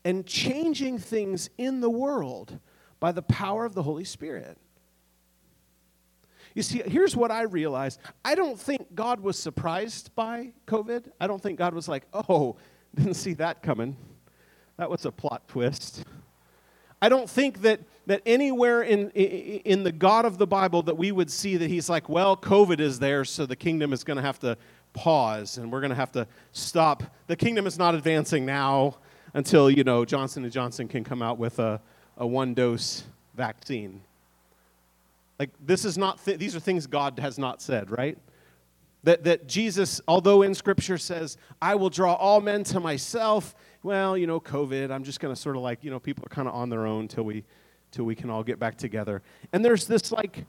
and 0.04 0.26
changing 0.26 0.98
things 0.98 1.48
in 1.56 1.80
the 1.80 1.90
world 1.90 2.58
by 2.98 3.12
the 3.12 3.22
power 3.22 3.64
of 3.64 3.74
the 3.74 3.82
Holy 3.82 4.04
Spirit. 4.04 4.58
You 6.54 6.62
see, 6.62 6.82
here's 6.84 7.16
what 7.16 7.30
I 7.30 7.42
realized. 7.42 8.00
I 8.24 8.34
don't 8.34 8.58
think 8.58 8.94
God 8.94 9.20
was 9.20 9.38
surprised 9.38 10.14
by 10.14 10.52
COVID. 10.66 11.10
I 11.20 11.26
don't 11.26 11.40
think 11.40 11.58
God 11.58 11.74
was 11.74 11.88
like, 11.88 12.06
oh, 12.12 12.56
didn't 12.94 13.14
see 13.14 13.34
that 13.34 13.62
coming. 13.62 13.96
That 14.76 14.90
was 14.90 15.04
a 15.04 15.12
plot 15.12 15.46
twist. 15.48 16.04
I 17.00 17.08
don't 17.08 17.30
think 17.30 17.62
that, 17.62 17.80
that 18.10 18.22
anywhere 18.26 18.82
in, 18.82 19.08
in 19.10 19.84
the 19.84 19.92
God 19.92 20.24
of 20.24 20.36
the 20.36 20.46
Bible 20.46 20.82
that 20.82 20.96
we 20.96 21.12
would 21.12 21.30
see 21.30 21.56
that 21.56 21.70
he's 21.70 21.88
like, 21.88 22.08
well, 22.08 22.36
COVID 22.36 22.80
is 22.80 22.98
there, 22.98 23.24
so 23.24 23.46
the 23.46 23.54
kingdom 23.54 23.92
is 23.92 24.02
going 24.02 24.16
to 24.16 24.22
have 24.22 24.40
to 24.40 24.58
pause 24.92 25.58
and 25.58 25.70
we're 25.70 25.80
going 25.80 25.90
to 25.90 25.96
have 25.96 26.10
to 26.10 26.26
stop. 26.50 27.04
The 27.28 27.36
kingdom 27.36 27.68
is 27.68 27.78
not 27.78 27.94
advancing 27.94 28.44
now 28.44 28.96
until, 29.32 29.70
you 29.70 29.84
know, 29.84 30.04
Johnson 30.04 30.50
& 30.50 30.50
Johnson 30.50 30.88
can 30.88 31.04
come 31.04 31.22
out 31.22 31.38
with 31.38 31.60
a, 31.60 31.80
a 32.16 32.26
one-dose 32.26 33.04
vaccine. 33.36 34.00
Like, 35.38 35.50
this 35.64 35.84
is 35.84 35.96
not, 35.96 36.24
th- 36.24 36.40
these 36.40 36.56
are 36.56 36.60
things 36.60 36.88
God 36.88 37.16
has 37.20 37.38
not 37.38 37.62
said, 37.62 37.92
right? 37.92 38.18
That, 39.04 39.22
that 39.22 39.46
Jesus, 39.46 40.00
although 40.08 40.42
in 40.42 40.56
Scripture 40.56 40.98
says, 40.98 41.38
I 41.62 41.76
will 41.76 41.90
draw 41.90 42.14
all 42.14 42.40
men 42.40 42.64
to 42.64 42.80
myself, 42.80 43.54
well, 43.84 44.18
you 44.18 44.26
know, 44.26 44.40
COVID, 44.40 44.90
I'm 44.90 45.04
just 45.04 45.20
going 45.20 45.32
to 45.32 45.40
sort 45.40 45.54
of 45.54 45.62
like, 45.62 45.84
you 45.84 45.92
know, 45.92 46.00
people 46.00 46.26
are 46.26 46.34
kind 46.34 46.48
of 46.48 46.54
on 46.56 46.70
their 46.70 46.88
own 46.88 47.06
till 47.06 47.22
we, 47.22 47.44
till 47.90 48.04
we 48.04 48.14
can 48.14 48.30
all 48.30 48.42
get 48.42 48.58
back 48.58 48.76
together. 48.76 49.22
And 49.52 49.64
there's 49.64 49.86
this 49.86 50.12
like, 50.12 50.44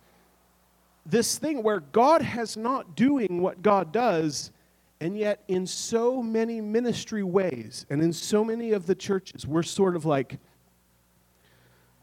this 1.05 1.38
thing 1.38 1.63
where 1.63 1.79
God 1.79 2.21
has 2.21 2.57
not 2.57 2.95
doing 2.95 3.41
what 3.41 3.62
God 3.62 3.91
does, 3.91 4.51
and 5.00 5.17
yet 5.17 5.43
in 5.48 5.65
so 5.65 6.21
many 6.21 6.62
ministry 6.62 7.24
ways 7.24 7.86
and 7.89 8.01
in 8.01 8.13
so 8.13 8.43
many 8.45 8.71
of 8.71 8.86
the 8.86 8.95
churches, 8.95 9.48
we're 9.48 9.63
sort 9.63 9.95
of 9.95 10.05
like, 10.05 10.38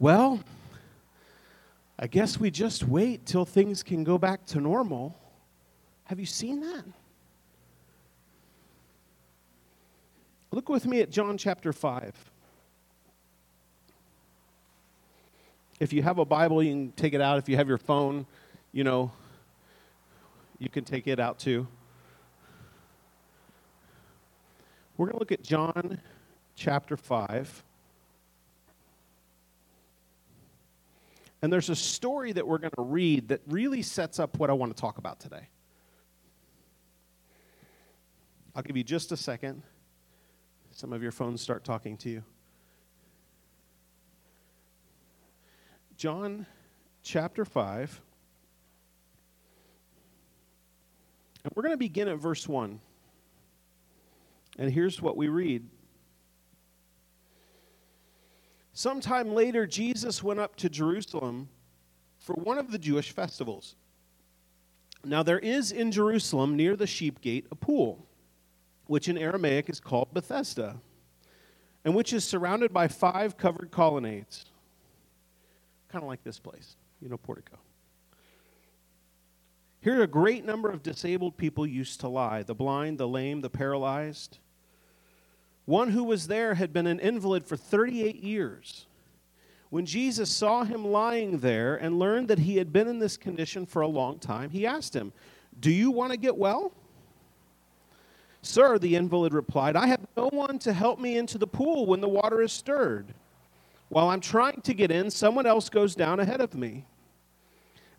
well, 0.01 0.41
I 1.99 2.07
guess 2.07 2.39
we 2.39 2.51
just 2.51 2.85
wait 2.85 3.27
till 3.27 3.45
things 3.45 3.83
can 3.83 4.05
go 4.05 4.19
back 4.19 4.47
to 4.47 4.61
normal. 4.61 5.17
Have 6.05 6.21
you 6.21 6.27
seen 6.27 6.61
that? 6.61 6.85
Look 10.51 10.69
with 10.69 10.87
me 10.87 11.01
at 11.01 11.11
John 11.11 11.37
chapter 11.37 11.73
5. 11.73 12.15
If 15.81 15.93
you 15.93 16.03
have 16.03 16.19
a 16.19 16.25
Bible, 16.25 16.63
you 16.63 16.73
can 16.73 16.93
take 16.93 17.15
it 17.15 17.21
out. 17.21 17.39
If 17.39 17.49
you 17.49 17.57
have 17.57 17.69
your 17.69 17.79
phone, 17.79 18.27
you 18.73 18.83
know, 18.83 19.13
you 20.59 20.69
can 20.69 20.85
take 20.85 21.07
it 21.07 21.21
out 21.21 21.39
too. 21.39 21.67
We're 24.97 25.07
going 25.07 25.15
to 25.15 25.21
look 25.21 25.31
at 25.33 25.43
John 25.43 26.01
chapter 26.57 26.97
5. 26.97 27.63
And 31.41 31.53
there's 31.53 31.69
a 31.71 31.77
story 31.77 32.33
that 32.33 32.47
we're 32.47 32.59
going 32.59 32.73
to 32.77 32.83
read 32.83 33.29
that 33.29 33.41
really 33.47 33.83
sets 33.83 34.19
up 34.19 34.39
what 34.39 34.51
I 34.51 34.55
want 34.55 34.77
to 34.77 34.81
talk 34.81 34.99
about 34.99 35.21
today. 35.21 35.49
I'll 38.57 38.65
give 38.65 38.77
you 38.77 38.83
just 38.83 39.13
a 39.13 39.17
second. 39.17 39.63
Some 40.73 40.93
of 40.93 41.01
your 41.01 41.13
phones 41.13 41.41
start 41.41 41.63
talking 41.63 41.97
to 41.99 42.11
you. 42.11 42.25
John 45.99 46.47
chapter 47.03 47.45
5. 47.45 48.01
And 51.43 51.53
we're 51.57 51.65
going 51.65 51.73
to 51.73 51.77
begin 51.77 52.07
at 52.07 52.19
verse 52.19 52.47
1. 52.47 52.79
And 54.61 54.73
here's 54.73 55.03
what 55.03 55.17
we 55.17 55.27
read. 55.27 55.69
Sometime 58.73 59.35
later, 59.35 59.67
Jesus 59.67 60.23
went 60.23 60.39
up 60.39 60.55
to 60.57 60.69
Jerusalem 60.69 61.49
for 62.17 62.35
one 62.35 62.59
of 62.59 62.71
the 62.71 62.79
Jewish 62.79 63.11
festivals. 63.11 63.75
Now, 65.05 65.25
there 65.25 65.41
is 65.41 65.73
in 65.73 65.91
Jerusalem 65.91 66.57
near 66.57 66.77
the 66.77 66.87
sheep 66.87 67.21
gate 67.21 67.49
a 67.51 67.57
pool, 67.57 68.07
which 68.87 69.09
in 69.09 69.19
Aramaic 69.19 69.69
is 69.69 69.81
called 69.81 70.15
Bethesda, 70.15 70.77
and 71.85 71.93
which 71.97 72.13
is 72.13 72.25
surrounded 72.25 72.73
by 72.73 72.87
five 72.87 73.37
covered 73.37 73.73
colonnades, 73.73 74.45
kind 75.89 76.03
of 76.03 76.09
like 76.09 76.23
this 76.23 76.39
place, 76.39 76.77
you 77.01 77.09
know, 77.09 77.17
portico. 77.17 77.59
Here, 79.81 80.03
a 80.03 80.07
great 80.07 80.45
number 80.45 80.71
of 80.71 80.83
disabled 80.83 81.37
people 81.37 81.67
used 81.67 82.01
to 82.01 82.09
lie 82.09 82.43
the 82.43 82.55
blind, 82.55 82.99
the 82.99 83.09
lame, 83.09 83.41
the 83.41 83.51
paralyzed. 83.51 84.39
One 85.65 85.91
who 85.91 86.05
was 86.05 86.27
there 86.27 86.55
had 86.55 86.73
been 86.73 86.87
an 86.87 86.99
invalid 86.99 87.45
for 87.45 87.57
38 87.57 88.17
years. 88.17 88.87
When 89.71 89.85
Jesus 89.85 90.31
saw 90.31 90.65
him 90.65 90.87
lying 90.87 91.39
there 91.39 91.77
and 91.77 91.99
learned 91.99 92.29
that 92.29 92.39
he 92.39 92.57
had 92.57 92.73
been 92.73 92.89
in 92.89 92.99
this 92.99 93.17
condition 93.17 93.67
for 93.67 93.83
a 93.83 93.89
long 93.89 94.19
time, 94.19 94.51
he 94.51 94.67
asked 94.67 94.97
him, 94.97 95.13
Do 95.61 95.71
you 95.71 95.91
want 95.91 96.13
to 96.13 96.19
get 96.19 96.37
well? 96.37 96.73
Sir, 98.41 98.79
the 98.79 98.97
invalid 98.97 99.35
replied, 99.35 99.77
I 99.77 99.89
have 99.89 100.07
no 100.17 100.29
one 100.29 100.59
to 100.61 100.73
help 100.73 100.99
me 100.99 101.19
into 101.19 101.39
the 101.39 101.47
pool 101.47 101.87
when 101.87 102.01
the 102.01 102.09
water 102.09 102.41
is 102.41 102.53
stirred. 102.53 103.13
While 103.89 104.11
I'm 104.11 104.21
trying 104.21 104.61
to 104.63 104.75
get 104.75 104.91
in, 104.91 105.11
someone 105.11 105.47
else 105.47 105.69
goes 105.69 105.95
down 105.95 106.21
ahead 106.21 106.41
of 106.41 106.55
me. 106.55 106.85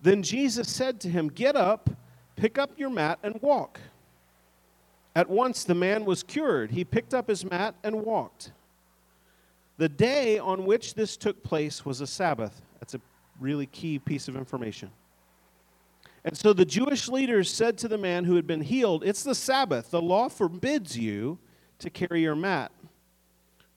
Then 0.02 0.24
Jesus 0.24 0.70
said 0.70 1.00
to 1.02 1.10
him, 1.10 1.30
Get 1.30 1.56
up, 1.56 1.90
pick 2.36 2.58
up 2.58 2.72
your 2.78 2.90
mat, 2.90 3.20
and 3.24 3.42
walk. 3.42 3.80
At 5.16 5.30
once 5.30 5.64
the 5.64 5.76
man 5.76 6.06
was 6.06 6.24
cured. 6.24 6.72
He 6.72 6.84
picked 6.84 7.14
up 7.14 7.28
his 7.28 7.44
mat 7.44 7.76
and 7.84 8.04
walked. 8.04 8.52
The 9.78 9.90
day 9.90 10.38
on 10.38 10.66
which 10.66 10.94
this 10.94 11.18
took 11.18 11.42
place 11.44 11.86
was 11.86 12.02
a 12.02 12.08
Sabbath. 12.08 12.62
That's 12.80 12.96
a 12.96 13.02
really 13.40 13.66
key 13.66 13.98
piece 13.98 14.28
of 14.28 14.36
information. 14.36 14.92
And 16.24 16.38
so 16.38 16.54
the 16.54 16.66
Jewish 16.66 17.08
leaders 17.08 17.52
said 17.52 17.78
to 17.80 17.88
the 17.88 17.98
man 17.98 18.26
who 18.26 18.36
had 18.36 18.46
been 18.46 18.62
healed, 18.62 19.04
It's 19.04 19.24
the 19.24 19.36
Sabbath. 19.36 19.90
The 19.90 20.02
law 20.02 20.30
forbids 20.30 20.98
you 20.98 21.40
to 21.80 21.90
carry 21.90 22.22
your 22.22 22.36
mat. 22.36 22.72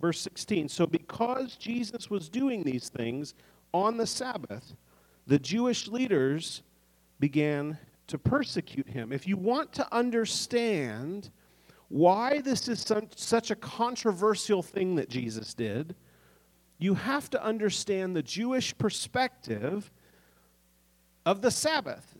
Verse 0.00 0.20
16 0.20 0.68
So, 0.68 0.86
because 0.86 1.56
Jesus 1.56 2.10
was 2.10 2.28
doing 2.28 2.62
these 2.62 2.88
things 2.88 3.34
on 3.72 3.96
the 3.96 4.06
Sabbath, 4.06 4.74
the 5.26 5.38
Jewish 5.38 5.88
leaders 5.88 6.62
began 7.20 7.78
to 8.06 8.18
persecute 8.18 8.88
him. 8.88 9.12
If 9.12 9.26
you 9.26 9.36
want 9.36 9.72
to 9.74 9.94
understand 9.94 11.30
why 11.88 12.40
this 12.40 12.68
is 12.68 12.90
such 13.16 13.50
a 13.50 13.56
controversial 13.56 14.62
thing 14.62 14.96
that 14.96 15.08
Jesus 15.08 15.54
did, 15.54 15.94
you 16.78 16.94
have 16.94 17.28
to 17.30 17.42
understand 17.42 18.14
the 18.14 18.22
Jewish 18.22 18.76
perspective 18.76 19.90
of 21.26 21.42
the 21.42 21.50
Sabbath. 21.50 22.16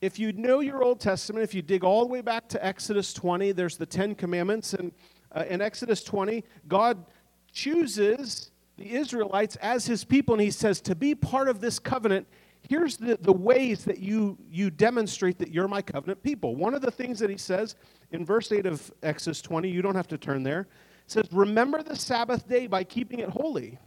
If 0.00 0.18
you 0.18 0.32
know 0.32 0.60
your 0.60 0.82
Old 0.82 1.00
Testament, 1.00 1.44
if 1.44 1.54
you 1.54 1.62
dig 1.62 1.84
all 1.84 2.00
the 2.00 2.12
way 2.12 2.20
back 2.20 2.48
to 2.50 2.64
Exodus 2.64 3.12
20, 3.12 3.52
there's 3.52 3.76
the 3.76 3.86
Ten 3.86 4.14
Commandments. 4.14 4.74
And 4.74 4.92
uh, 5.32 5.44
in 5.48 5.60
Exodus 5.60 6.02
20, 6.02 6.44
God 6.68 7.04
chooses 7.52 8.50
the 8.76 8.94
Israelites 8.94 9.56
as 9.56 9.86
his 9.86 10.04
people, 10.04 10.34
and 10.34 10.42
he 10.42 10.50
says, 10.50 10.80
To 10.82 10.94
be 10.94 11.14
part 11.14 11.48
of 11.48 11.60
this 11.60 11.78
covenant, 11.78 12.26
here's 12.68 12.96
the, 12.96 13.18
the 13.20 13.32
ways 13.32 13.84
that 13.84 13.98
you, 13.98 14.36
you 14.50 14.70
demonstrate 14.70 15.38
that 15.38 15.50
you're 15.50 15.68
my 15.68 15.82
covenant 15.82 16.22
people. 16.22 16.54
One 16.54 16.74
of 16.74 16.82
the 16.82 16.90
things 16.90 17.18
that 17.20 17.30
he 17.30 17.38
says 17.38 17.76
in 18.10 18.24
verse 18.24 18.52
8 18.52 18.66
of 18.66 18.92
Exodus 19.02 19.40
20, 19.40 19.68
you 19.68 19.82
don't 19.82 19.94
have 19.94 20.08
to 20.08 20.18
turn 20.18 20.42
there, 20.42 20.68
says, 21.06 21.26
Remember 21.32 21.82
the 21.82 21.96
Sabbath 21.96 22.46
day 22.48 22.66
by 22.66 22.84
keeping 22.84 23.20
it 23.20 23.30
holy. 23.30 23.78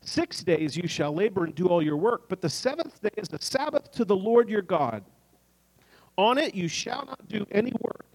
Six 0.00 0.42
days 0.42 0.76
you 0.76 0.88
shall 0.88 1.12
labor 1.12 1.44
and 1.44 1.54
do 1.54 1.66
all 1.66 1.82
your 1.82 1.96
work, 1.96 2.28
but 2.28 2.40
the 2.40 2.48
seventh 2.48 3.00
day 3.02 3.10
is 3.16 3.28
the 3.28 3.38
Sabbath 3.40 3.90
to 3.92 4.04
the 4.04 4.16
Lord 4.16 4.48
your 4.48 4.62
God. 4.62 5.04
On 6.16 6.38
it 6.38 6.54
you 6.54 6.66
shall 6.66 7.04
not 7.06 7.28
do 7.28 7.46
any 7.52 7.72
work 7.80 8.07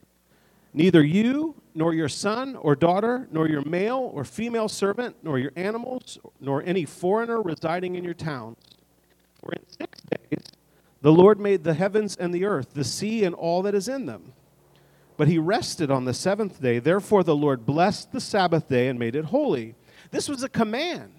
Neither 0.73 1.03
you, 1.03 1.55
nor 1.75 1.93
your 1.93 2.09
son 2.09 2.55
or 2.55 2.75
daughter, 2.75 3.27
nor 3.31 3.47
your 3.47 3.63
male 3.63 4.11
or 4.13 4.23
female 4.23 4.69
servant, 4.69 5.15
nor 5.23 5.37
your 5.37 5.51
animals, 5.55 6.17
nor 6.39 6.63
any 6.63 6.85
foreigner 6.85 7.41
residing 7.41 7.95
in 7.95 8.03
your 8.03 8.13
towns. 8.13 8.57
For 9.39 9.53
in 9.53 9.61
six 9.67 10.01
days 10.01 10.43
the 11.01 11.11
Lord 11.11 11.39
made 11.39 11.63
the 11.63 11.73
heavens 11.73 12.15
and 12.15 12.33
the 12.33 12.45
earth, 12.45 12.73
the 12.73 12.83
sea 12.83 13.23
and 13.23 13.35
all 13.35 13.61
that 13.63 13.75
is 13.75 13.87
in 13.87 14.05
them. 14.05 14.33
But 15.17 15.27
he 15.27 15.37
rested 15.37 15.91
on 15.91 16.05
the 16.05 16.13
seventh 16.13 16.61
day. 16.61 16.79
Therefore 16.79 17.23
the 17.23 17.35
Lord 17.35 17.65
blessed 17.65 18.11
the 18.11 18.21
Sabbath 18.21 18.67
day 18.67 18.87
and 18.87 18.97
made 18.97 19.15
it 19.15 19.25
holy. 19.25 19.75
This 20.11 20.27
was 20.27 20.43
a 20.43 20.49
command. 20.49 21.11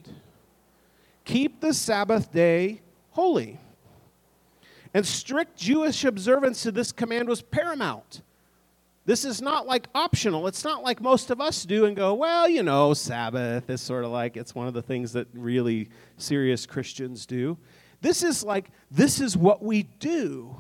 Keep 1.24 1.60
the 1.60 1.74
Sabbath 1.74 2.32
day 2.32 2.80
holy. 3.10 3.60
And 4.92 5.06
strict 5.06 5.56
Jewish 5.56 6.04
observance 6.04 6.62
to 6.62 6.72
this 6.72 6.92
command 6.92 7.28
was 7.28 7.42
paramount. 7.42 8.22
This 9.06 9.24
is 9.24 9.42
not 9.42 9.66
like 9.66 9.86
optional. 9.94 10.46
It's 10.46 10.64
not 10.64 10.82
like 10.82 11.00
most 11.00 11.30
of 11.30 11.40
us 11.40 11.64
do 11.64 11.84
and 11.84 11.94
go, 11.94 12.14
well, 12.14 12.48
you 12.48 12.62
know, 12.62 12.94
Sabbath 12.94 13.68
is 13.68 13.82
sort 13.82 14.04
of 14.04 14.10
like 14.10 14.36
it's 14.36 14.54
one 14.54 14.66
of 14.66 14.72
the 14.72 14.82
things 14.82 15.12
that 15.12 15.28
really 15.34 15.90
serious 16.16 16.64
Christians 16.64 17.26
do. 17.26 17.58
This 18.00 18.22
is 18.22 18.42
like, 18.42 18.70
this 18.90 19.20
is 19.20 19.36
what 19.36 19.62
we 19.62 19.82
do. 19.82 20.56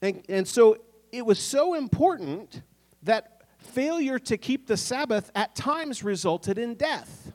And, 0.00 0.24
and 0.28 0.46
so 0.46 0.76
it 1.12 1.24
was 1.24 1.38
so 1.38 1.74
important 1.74 2.62
that 3.04 3.42
failure 3.58 4.18
to 4.18 4.36
keep 4.36 4.66
the 4.66 4.76
Sabbath 4.76 5.30
at 5.36 5.54
times 5.54 6.02
resulted 6.02 6.58
in 6.58 6.74
death. 6.74 7.32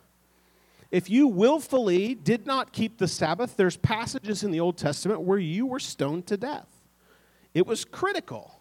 If 0.92 1.10
you 1.10 1.28
willfully 1.28 2.16
did 2.16 2.46
not 2.46 2.74
keep 2.74 2.98
the 2.98 3.08
Sabbath, 3.08 3.56
there's 3.56 3.78
passages 3.78 4.44
in 4.44 4.52
the 4.52 4.60
Old 4.60 4.78
Testament 4.78 5.22
where 5.22 5.38
you 5.38 5.66
were 5.66 5.80
stoned 5.80 6.28
to 6.28 6.38
death. 6.38 6.68
It 7.54 7.66
was 7.66 7.86
critical. 7.86 8.57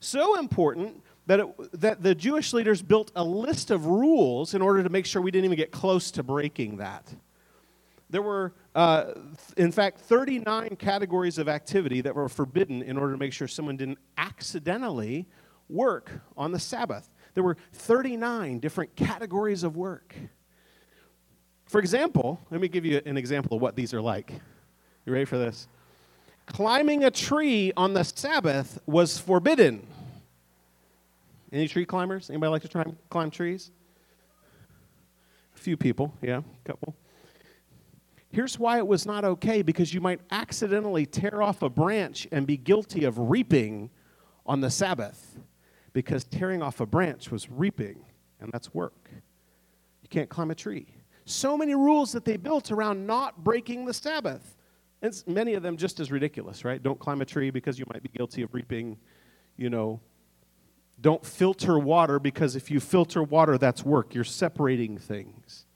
So 0.00 0.38
important 0.38 1.02
that, 1.26 1.40
it, 1.40 1.80
that 1.80 2.02
the 2.02 2.14
Jewish 2.14 2.52
leaders 2.52 2.82
built 2.82 3.12
a 3.14 3.24
list 3.24 3.70
of 3.70 3.86
rules 3.86 4.54
in 4.54 4.62
order 4.62 4.82
to 4.82 4.88
make 4.88 5.06
sure 5.06 5.20
we 5.20 5.30
didn't 5.30 5.44
even 5.44 5.56
get 5.56 5.70
close 5.70 6.10
to 6.12 6.22
breaking 6.22 6.78
that. 6.78 7.14
There 8.10 8.22
were, 8.22 8.54
uh, 8.74 9.12
in 9.56 9.70
fact, 9.70 10.00
39 10.00 10.76
categories 10.76 11.36
of 11.36 11.48
activity 11.48 12.00
that 12.00 12.14
were 12.14 12.28
forbidden 12.28 12.82
in 12.82 12.96
order 12.96 13.12
to 13.12 13.18
make 13.18 13.32
sure 13.32 13.46
someone 13.46 13.76
didn't 13.76 13.98
accidentally 14.16 15.26
work 15.68 16.10
on 16.36 16.52
the 16.52 16.58
Sabbath. 16.58 17.10
There 17.34 17.44
were 17.44 17.56
39 17.72 18.60
different 18.60 18.96
categories 18.96 19.62
of 19.62 19.76
work. 19.76 20.14
For 21.66 21.80
example, 21.80 22.40
let 22.50 22.62
me 22.62 22.68
give 22.68 22.86
you 22.86 23.02
an 23.04 23.18
example 23.18 23.56
of 23.56 23.62
what 23.62 23.76
these 23.76 23.92
are 23.92 24.00
like. 24.00 24.32
You 25.04 25.12
ready 25.12 25.26
for 25.26 25.36
this? 25.36 25.68
Climbing 26.48 27.04
a 27.04 27.10
tree 27.10 27.72
on 27.76 27.94
the 27.94 28.02
Sabbath 28.02 28.78
was 28.86 29.18
forbidden. 29.18 29.86
Any 31.52 31.68
tree 31.68 31.86
climbers? 31.86 32.30
Anybody 32.30 32.50
like 32.50 32.62
to 32.62 32.68
try 32.68 32.84
climb 33.10 33.30
trees? 33.30 33.70
A 35.56 35.58
few 35.58 35.76
people, 35.76 36.14
yeah, 36.22 36.38
a 36.38 36.68
couple. 36.68 36.96
Here's 38.30 38.58
why 38.58 38.78
it 38.78 38.86
was 38.86 39.06
not 39.06 39.24
okay 39.24 39.62
because 39.62 39.94
you 39.94 40.00
might 40.00 40.20
accidentally 40.30 41.06
tear 41.06 41.42
off 41.42 41.62
a 41.62 41.70
branch 41.70 42.28
and 42.30 42.46
be 42.46 42.56
guilty 42.56 43.04
of 43.04 43.18
reaping 43.18 43.90
on 44.44 44.60
the 44.60 44.70
Sabbath 44.70 45.38
because 45.92 46.24
tearing 46.24 46.62
off 46.62 46.80
a 46.80 46.86
branch 46.86 47.30
was 47.30 47.50
reaping, 47.50 48.04
and 48.40 48.52
that's 48.52 48.74
work. 48.74 49.10
You 50.02 50.08
can't 50.08 50.28
climb 50.28 50.50
a 50.50 50.54
tree. 50.54 50.86
So 51.24 51.56
many 51.56 51.74
rules 51.74 52.12
that 52.12 52.24
they 52.24 52.36
built 52.36 52.70
around 52.70 53.06
not 53.06 53.42
breaking 53.42 53.86
the 53.86 53.94
Sabbath. 53.94 54.57
And 55.00 55.22
many 55.26 55.54
of 55.54 55.62
them 55.62 55.76
just 55.76 56.00
as 56.00 56.10
ridiculous, 56.10 56.64
right? 56.64 56.82
Don't 56.82 56.98
climb 56.98 57.20
a 57.20 57.24
tree 57.24 57.50
because 57.50 57.78
you 57.78 57.84
might 57.92 58.02
be 58.02 58.08
guilty 58.08 58.42
of 58.42 58.52
reaping, 58.52 58.98
you 59.56 59.70
know. 59.70 60.00
Don't 61.00 61.24
filter 61.24 61.78
water 61.78 62.18
because 62.18 62.56
if 62.56 62.70
you 62.70 62.80
filter 62.80 63.22
water, 63.22 63.56
that's 63.56 63.84
work. 63.84 64.14
You're 64.14 64.24
separating 64.24 64.98
things. 64.98 65.66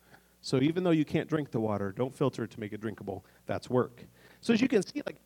So 0.41 0.59
even 0.61 0.83
though 0.83 0.91
you 0.91 1.05
can't 1.05 1.29
drink 1.29 1.53
the 1.53 1.61
water, 1.61 1.93
don't 1.93 2.13
filter 2.13 2.43
it 2.43 2.51
to 2.51 2.61
make 2.61 2.73
it 2.73 2.81
drinkable. 2.81 3.25
That's 3.47 3.71
work. 3.71 4.05
So 4.41 4.53
as 4.53 4.61
you 4.61 4.67
can 4.67 4.83
see, 4.83 5.03
like. 5.07 5.17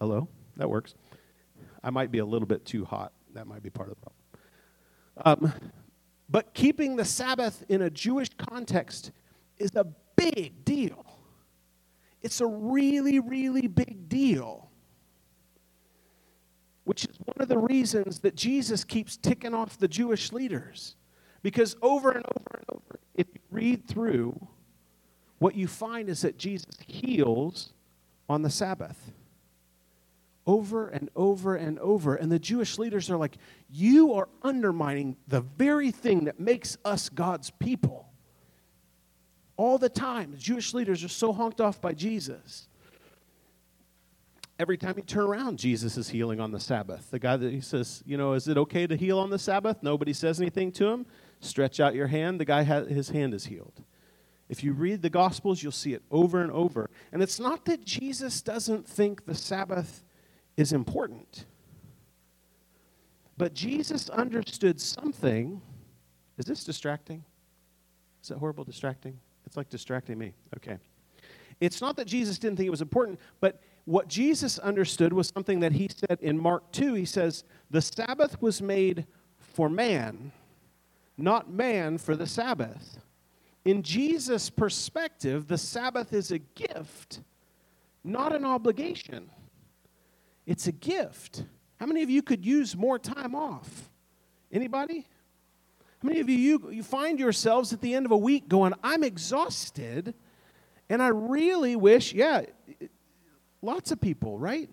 Hello? 0.00 0.26
That 0.56 0.68
works. 0.68 0.94
I 1.84 1.90
might 1.90 2.10
be 2.10 2.18
a 2.18 2.24
little 2.24 2.48
bit 2.48 2.64
too 2.64 2.84
hot. 2.84 3.12
That 3.34 3.46
might 3.46 3.62
be 3.62 3.70
part 3.70 3.88
of 3.90 3.96
the 3.96 4.00
problem. 4.00 5.52
Um, 5.52 5.70
but 6.28 6.54
keeping 6.54 6.96
the 6.96 7.04
Sabbath 7.04 7.64
in 7.68 7.82
a 7.82 7.90
Jewish 7.90 8.30
context 8.36 9.12
is 9.58 9.76
a 9.76 9.86
big 10.16 10.64
deal. 10.64 11.01
It's 12.22 12.40
a 12.40 12.46
really, 12.46 13.18
really 13.18 13.66
big 13.66 14.08
deal. 14.08 14.70
Which 16.84 17.04
is 17.04 17.16
one 17.24 17.36
of 17.40 17.48
the 17.48 17.58
reasons 17.58 18.20
that 18.20 18.34
Jesus 18.34 18.84
keeps 18.84 19.16
ticking 19.16 19.54
off 19.54 19.78
the 19.78 19.88
Jewish 19.88 20.32
leaders. 20.32 20.96
Because 21.42 21.76
over 21.82 22.10
and 22.10 22.24
over 22.24 22.50
and 22.54 22.64
over, 22.68 23.00
if 23.14 23.26
you 23.34 23.40
read 23.50 23.86
through, 23.86 24.48
what 25.38 25.56
you 25.56 25.66
find 25.66 26.08
is 26.08 26.22
that 26.22 26.38
Jesus 26.38 26.76
heals 26.86 27.72
on 28.28 28.42
the 28.42 28.50
Sabbath. 28.50 29.12
Over 30.46 30.88
and 30.88 31.08
over 31.14 31.56
and 31.56 31.78
over. 31.78 32.14
And 32.14 32.30
the 32.30 32.38
Jewish 32.38 32.78
leaders 32.78 33.10
are 33.10 33.16
like, 33.16 33.38
You 33.68 34.14
are 34.14 34.28
undermining 34.42 35.16
the 35.28 35.40
very 35.40 35.90
thing 35.90 36.24
that 36.24 36.38
makes 36.38 36.78
us 36.84 37.08
God's 37.08 37.50
people. 37.50 38.11
All 39.56 39.78
the 39.78 39.88
time, 39.88 40.34
Jewish 40.38 40.74
leaders 40.74 41.04
are 41.04 41.08
so 41.08 41.32
honked 41.32 41.60
off 41.60 41.80
by 41.80 41.92
Jesus. 41.92 42.68
Every 44.58 44.76
time 44.76 44.94
you 44.96 45.02
turn 45.02 45.24
around, 45.24 45.58
Jesus 45.58 45.96
is 45.96 46.08
healing 46.08 46.40
on 46.40 46.52
the 46.52 46.60
Sabbath. 46.60 47.10
The 47.10 47.18
guy 47.18 47.36
that 47.36 47.52
he 47.52 47.60
says, 47.60 48.02
You 48.06 48.16
know, 48.16 48.34
is 48.34 48.48
it 48.48 48.56
okay 48.56 48.86
to 48.86 48.96
heal 48.96 49.18
on 49.18 49.30
the 49.30 49.38
Sabbath? 49.38 49.82
Nobody 49.82 50.12
says 50.12 50.40
anything 50.40 50.72
to 50.72 50.88
him. 50.88 51.06
Stretch 51.40 51.80
out 51.80 51.94
your 51.94 52.06
hand. 52.06 52.38
The 52.38 52.44
guy, 52.44 52.62
has, 52.62 52.88
his 52.88 53.08
hand 53.10 53.34
is 53.34 53.46
healed. 53.46 53.82
If 54.48 54.62
you 54.62 54.72
read 54.72 55.02
the 55.02 55.10
Gospels, 55.10 55.62
you'll 55.62 55.72
see 55.72 55.94
it 55.94 56.02
over 56.10 56.42
and 56.42 56.52
over. 56.52 56.90
And 57.10 57.22
it's 57.22 57.40
not 57.40 57.64
that 57.64 57.84
Jesus 57.84 58.42
doesn't 58.42 58.86
think 58.86 59.24
the 59.24 59.34
Sabbath 59.34 60.04
is 60.56 60.72
important, 60.72 61.46
but 63.38 63.54
Jesus 63.54 64.10
understood 64.10 64.80
something. 64.80 65.62
Is 66.36 66.44
this 66.44 66.64
distracting? 66.64 67.24
Is 68.22 68.28
that 68.28 68.38
horrible 68.38 68.64
distracting? 68.64 69.18
It's 69.52 69.56
like 69.56 69.68
distracting 69.68 70.18
me. 70.18 70.32
Okay. 70.56 70.78
It's 71.60 71.80
not 71.80 71.96
that 71.96 72.06
Jesus 72.06 72.38
didn't 72.38 72.56
think 72.56 72.66
it 72.66 72.70
was 72.70 72.82
important, 72.82 73.20
but 73.38 73.60
what 73.84 74.08
Jesus 74.08 74.58
understood 74.58 75.12
was 75.12 75.28
something 75.28 75.60
that 75.60 75.72
he 75.72 75.88
said 75.88 76.18
in 76.20 76.38
Mark 76.38 76.72
2. 76.72 76.94
He 76.94 77.04
says, 77.04 77.44
The 77.70 77.82
Sabbath 77.82 78.40
was 78.40 78.62
made 78.62 79.06
for 79.38 79.68
man 79.68 80.32
not 81.16 81.50
man 81.50 81.98
for 81.98 82.16
the 82.16 82.26
Sabbath. 82.26 82.98
In 83.64 83.82
Jesus' 83.82 84.50
perspective, 84.50 85.46
the 85.46 85.58
Sabbath 85.58 86.12
is 86.12 86.30
a 86.30 86.38
gift, 86.38 87.20
not 88.02 88.34
an 88.34 88.44
obligation. 88.44 89.30
It's 90.46 90.66
a 90.66 90.72
gift. 90.72 91.44
How 91.78 91.86
many 91.86 92.02
of 92.02 92.10
you 92.10 92.22
could 92.22 92.44
use 92.44 92.76
more 92.76 92.98
time 92.98 93.34
off? 93.34 93.90
Anybody? 94.50 95.06
How 96.02 96.08
many 96.08 96.20
of 96.20 96.28
you, 96.28 96.36
you, 96.36 96.70
you 96.72 96.82
find 96.82 97.20
yourselves 97.20 97.72
at 97.72 97.80
the 97.80 97.94
end 97.94 98.06
of 98.06 98.12
a 98.12 98.16
week 98.16 98.48
going, 98.48 98.74
I'm 98.82 99.04
exhausted, 99.04 100.14
and 100.88 101.00
I 101.00 101.08
really 101.08 101.76
wish, 101.76 102.12
yeah, 102.12 102.42
lots 103.60 103.92
of 103.92 104.00
people, 104.00 104.36
right? 104.36 104.68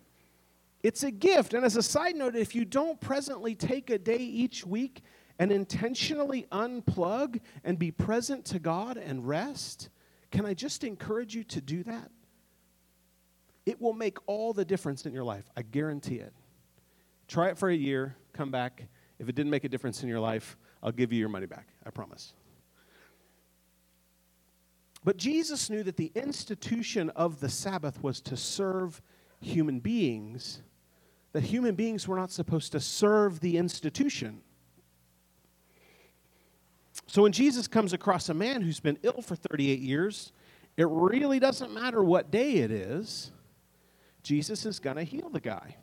It's 0.81 1.03
a 1.03 1.11
gift. 1.11 1.53
And 1.53 1.63
as 1.63 1.75
a 1.75 1.83
side 1.83 2.15
note, 2.15 2.35
if 2.35 2.55
you 2.55 2.65
don't 2.65 2.99
presently 2.99 3.53
take 3.53 3.91
a 3.91 3.99
day 3.99 4.17
each 4.17 4.65
week 4.65 5.03
and 5.37 5.51
intentionally 5.51 6.47
unplug 6.51 7.39
and 7.63 7.77
be 7.77 7.91
present 7.91 8.45
to 8.45 8.57
God 8.57 8.97
and 8.97 9.27
rest, 9.27 9.89
can 10.31 10.47
I 10.47 10.55
just 10.55 10.83
encourage 10.83 11.35
you 11.35 11.43
to 11.43 11.61
do 11.61 11.83
that? 11.83 12.09
It 13.67 13.79
will 13.79 13.93
make 13.93 14.17
all 14.25 14.51
the 14.51 14.65
difference 14.65 15.05
in 15.05 15.13
your 15.13 15.23
life. 15.23 15.45
I 15.55 15.61
guarantee 15.61 16.15
it. 16.15 16.33
Try 17.27 17.49
it 17.49 17.57
for 17.59 17.69
a 17.69 17.75
year, 17.75 18.15
come 18.33 18.49
back. 18.49 18.87
If 19.19 19.29
it 19.29 19.35
didn't 19.35 19.51
make 19.51 19.63
a 19.63 19.69
difference 19.69 20.01
in 20.01 20.09
your 20.09 20.19
life, 20.19 20.57
I'll 20.81 20.91
give 20.91 21.11
you 21.11 21.19
your 21.19 21.29
money 21.29 21.45
back. 21.45 21.67
I 21.85 21.89
promise. 21.89 22.33
But 25.03 25.17
Jesus 25.17 25.69
knew 25.69 25.83
that 25.83 25.97
the 25.97 26.11
institution 26.15 27.09
of 27.11 27.39
the 27.39 27.49
Sabbath 27.49 28.03
was 28.03 28.21
to 28.21 28.35
serve 28.35 29.01
human 29.39 29.79
beings, 29.79 30.61
that 31.31 31.43
human 31.43 31.75
beings 31.75 32.07
were 32.07 32.17
not 32.17 32.31
supposed 32.31 32.71
to 32.73 32.79
serve 32.79 33.39
the 33.39 33.57
institution. 33.57 34.41
So 37.07 37.23
when 37.23 37.31
Jesus 37.31 37.67
comes 37.67 37.93
across 37.93 38.29
a 38.29 38.33
man 38.33 38.61
who's 38.61 38.79
been 38.79 38.99
ill 39.03 39.21
for 39.21 39.35
38 39.35 39.79
years, 39.79 40.31
it 40.77 40.87
really 40.89 41.39
doesn't 41.39 41.73
matter 41.73 42.03
what 42.03 42.29
day 42.29 42.57
it 42.57 42.71
is, 42.71 43.31
Jesus 44.21 44.65
is 44.65 44.79
going 44.79 44.97
to 44.97 45.03
heal 45.03 45.29
the 45.29 45.39
guy. 45.39 45.77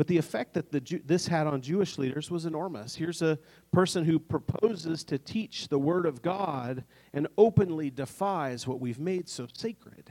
But 0.00 0.06
the 0.06 0.16
effect 0.16 0.54
that 0.54 0.72
the, 0.72 1.02
this 1.04 1.26
had 1.26 1.46
on 1.46 1.60
Jewish 1.60 1.98
leaders 1.98 2.30
was 2.30 2.46
enormous. 2.46 2.94
Here's 2.94 3.20
a 3.20 3.38
person 3.70 4.02
who 4.06 4.18
proposes 4.18 5.04
to 5.04 5.18
teach 5.18 5.68
the 5.68 5.78
Word 5.78 6.06
of 6.06 6.22
God 6.22 6.84
and 7.12 7.28
openly 7.36 7.90
defies 7.90 8.66
what 8.66 8.80
we've 8.80 8.98
made 8.98 9.28
so 9.28 9.46
sacred. 9.52 10.10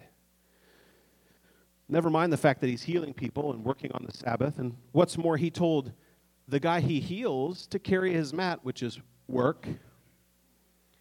Never 1.88 2.12
mind 2.12 2.32
the 2.32 2.38
fact 2.38 2.62
that 2.62 2.68
he's 2.68 2.84
healing 2.84 3.16
people 3.16 3.52
and 3.52 3.66
working 3.66 3.92
on 3.94 4.06
the 4.06 4.16
Sabbath. 4.16 4.60
And 4.60 4.76
what's 4.92 5.18
more, 5.18 5.38
he 5.38 5.50
told 5.50 5.92
the 6.48 6.60
guy 6.60 6.82
he 6.82 7.00
heals 7.00 7.66
to 7.66 7.80
carry 7.80 8.14
his 8.14 8.32
mat, 8.32 8.60
which 8.62 8.84
is 8.84 9.00
work. 9.28 9.68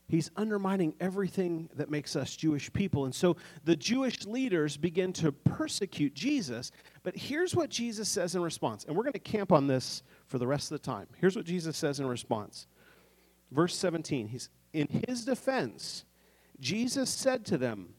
He's 0.09 0.31
undermining 0.37 0.94
everything 1.01 1.68
that 1.75 1.90
makes 1.90 2.16
us 2.16 2.35
Jewish 2.35 2.73
people. 2.73 3.05
And 3.05 3.14
so 3.14 3.37
the 3.64 3.77
Jewish 3.77 4.25
leaders 4.25 4.79
begin 4.79 5.12
to 5.14 5.33
persecute 5.33 6.14
Jesus. 6.14 6.73
But 7.03 7.14
here's 7.14 7.55
what 7.55 7.68
Jesus 7.68 8.09
says 8.09 8.35
in 8.35 8.40
response. 8.40 8.85
And 8.85 8.97
we're 8.97 9.03
going 9.03 9.12
to 9.12 9.18
camp 9.18 9.53
on 9.53 9.66
this 9.66 10.03
for 10.27 10.38
the 10.38 10.47
rest 10.47 10.73
of 10.73 10.81
the 10.81 10.87
time. 10.87 11.09
Here's 11.18 11.37
what 11.37 11.44
Jesus 11.44 11.77
says 11.77 12.01
in 12.01 12.07
response. 12.07 12.66
Verse 13.51 13.77
17. 13.77 14.29
He's 14.29 14.49
in 14.73 15.03
his 15.07 15.25
defense, 15.25 16.05
Jesus 16.61 17.11
said 17.11 17.44
to 17.47 17.59
them, 17.59 17.94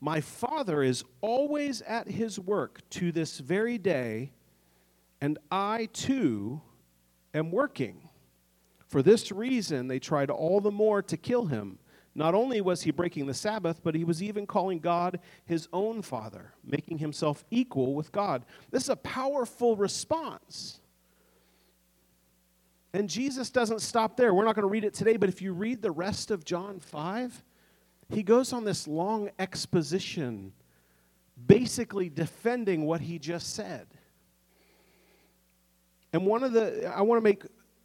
My 0.00 0.20
Father 0.20 0.82
is 0.82 1.04
always 1.20 1.82
at 1.82 2.08
his 2.08 2.38
work 2.38 2.80
to 2.90 3.12
this 3.12 3.38
very 3.38 3.78
day, 3.78 4.32
and 5.20 5.38
I 5.50 5.88
too 5.92 6.62
am 7.32 7.50
working. 7.50 8.03
For 8.94 9.02
this 9.02 9.32
reason, 9.32 9.88
they 9.88 9.98
tried 9.98 10.30
all 10.30 10.60
the 10.60 10.70
more 10.70 11.02
to 11.02 11.16
kill 11.16 11.46
him. 11.46 11.80
Not 12.14 12.32
only 12.32 12.60
was 12.60 12.82
he 12.82 12.92
breaking 12.92 13.26
the 13.26 13.34
Sabbath, 13.34 13.80
but 13.82 13.96
he 13.96 14.04
was 14.04 14.22
even 14.22 14.46
calling 14.46 14.78
God 14.78 15.18
his 15.46 15.66
own 15.72 16.00
Father, 16.00 16.54
making 16.62 16.98
himself 16.98 17.44
equal 17.50 17.96
with 17.96 18.12
God. 18.12 18.44
This 18.70 18.84
is 18.84 18.90
a 18.90 18.94
powerful 18.94 19.74
response. 19.74 20.78
And 22.92 23.10
Jesus 23.10 23.50
doesn't 23.50 23.80
stop 23.80 24.16
there. 24.16 24.32
We're 24.32 24.44
not 24.44 24.54
going 24.54 24.62
to 24.62 24.70
read 24.70 24.84
it 24.84 24.94
today, 24.94 25.16
but 25.16 25.28
if 25.28 25.42
you 25.42 25.54
read 25.54 25.82
the 25.82 25.90
rest 25.90 26.30
of 26.30 26.44
John 26.44 26.78
5, 26.78 27.42
he 28.10 28.22
goes 28.22 28.52
on 28.52 28.62
this 28.62 28.86
long 28.86 29.28
exposition, 29.40 30.52
basically 31.48 32.10
defending 32.10 32.86
what 32.86 33.00
he 33.00 33.18
just 33.18 33.56
said. 33.56 33.88
And 36.12 36.26
one 36.26 36.44
of 36.44 36.52
the, 36.52 36.86
I 36.94 37.02
want 37.02 37.18
to 37.18 37.24
make 37.24 37.42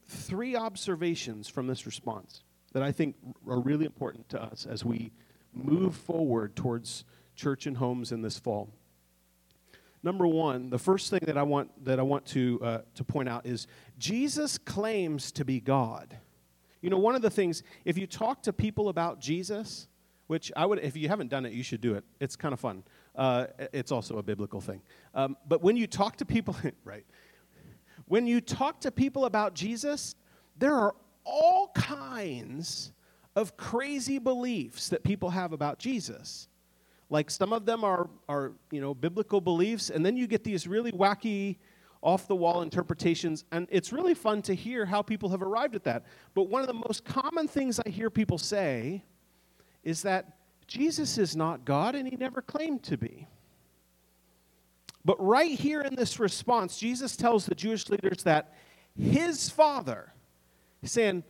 three 0.09 0.55
observations 0.55 1.47
from 1.47 1.67
this 1.67 1.85
response 1.85 2.43
that 2.73 2.83
I 2.83 2.91
think 2.91 3.15
are 3.47 3.59
really 3.59 3.85
important 3.85 4.29
to 4.29 4.41
us 4.41 4.67
as 4.69 4.83
we 4.83 5.11
move 5.53 5.95
forward 5.95 6.55
towards 6.55 7.03
church 7.35 7.65
and 7.65 7.77
homes 7.77 8.11
in 8.11 8.21
this 8.21 8.37
fall. 8.37 8.69
Number 10.01 10.27
one, 10.27 10.69
the 10.69 10.79
first 10.79 11.09
thing 11.09 11.21
that 11.23 11.37
I 11.37 11.43
want 11.43 11.85
that 11.85 11.99
I 11.99 12.03
want 12.03 12.25
to 12.27 12.59
uh, 12.63 12.81
to 12.95 13.03
point 13.03 13.27
out 13.27 13.45
is 13.45 13.67
Jesus 13.97 14.57
claims 14.57 15.31
to 15.33 15.43
be 15.43 15.59
God. 15.59 16.17
You 16.81 16.89
know, 16.89 16.97
one 16.97 17.15
of 17.15 17.21
the 17.21 17.29
things 17.29 17.63
if 17.83 17.97
you 17.97 18.07
talk 18.07 18.43
to 18.43 18.53
people 18.53 18.87
about 18.87 19.19
Jesus, 19.19 19.87
which 20.27 20.51
I 20.55 20.65
would, 20.65 20.79
if 20.79 20.95
you 20.95 21.09
haven't 21.09 21.29
done 21.29 21.45
it, 21.45 21.51
you 21.51 21.63
should 21.63 21.81
do 21.81 21.95
it. 21.95 22.05
It's 22.21 22.37
kind 22.37 22.53
of 22.53 22.59
fun. 22.59 22.83
Uh, 23.13 23.47
it's 23.73 23.91
also 23.91 24.19
a 24.19 24.23
biblical 24.23 24.61
thing. 24.61 24.81
Um, 25.13 25.35
but 25.47 25.61
when 25.61 25.75
you 25.75 25.87
talk 25.87 26.15
to 26.17 26.25
people, 26.25 26.55
right? 26.85 27.05
When 28.09 28.25
you 28.25 28.41
talk 28.41 28.81
to 28.81 28.91
people 28.91 29.25
about 29.25 29.53
Jesus, 29.53 30.15
there 30.57 30.73
are 30.73 30.95
all 31.23 31.71
kinds 31.75 32.91
of 33.35 33.55
crazy 33.55 34.17
beliefs 34.17 34.89
that 34.89 35.03
people 35.03 35.29
have 35.29 35.53
about 35.53 35.77
Jesus. 35.77 36.47
Like 37.11 37.29
some 37.29 37.53
of 37.53 37.67
them 37.67 37.83
are, 37.83 38.09
are 38.27 38.53
you 38.71 38.81
know, 38.81 38.95
biblical 38.95 39.39
beliefs, 39.39 39.91
and 39.91 40.03
then 40.03 40.17
you 40.17 40.25
get 40.25 40.43
these 40.43 40.67
really 40.67 40.91
wacky 40.91 41.57
off 42.01 42.27
the 42.27 42.35
wall 42.35 42.63
interpretations, 42.63 43.45
and 43.51 43.67
it's 43.69 43.93
really 43.93 44.15
fun 44.15 44.41
to 44.41 44.55
hear 44.55 44.87
how 44.87 45.03
people 45.03 45.29
have 45.29 45.43
arrived 45.43 45.75
at 45.75 45.83
that. 45.83 46.05
But 46.33 46.49
one 46.49 46.61
of 46.61 46.67
the 46.67 46.73
most 46.73 47.05
common 47.05 47.47
things 47.47 47.79
I 47.79 47.89
hear 47.89 48.09
people 48.09 48.39
say 48.39 49.03
is 49.83 50.01
that 50.01 50.37
Jesus 50.65 51.19
is 51.19 51.35
not 51.35 51.63
God 51.63 51.93
and 51.93 52.07
he 52.07 52.15
never 52.15 52.41
claimed 52.41 52.81
to 52.83 52.97
be. 52.97 53.27
But 55.05 55.23
right 55.23 55.57
here 55.57 55.81
in 55.81 55.95
this 55.95 56.19
response, 56.19 56.77
Jesus 56.77 57.15
tells 57.15 57.45
the 57.45 57.55
Jewish 57.55 57.89
leaders 57.89 58.23
that 58.23 58.53
his 58.97 59.49
Father, 59.49 60.13
saying, 60.83 61.23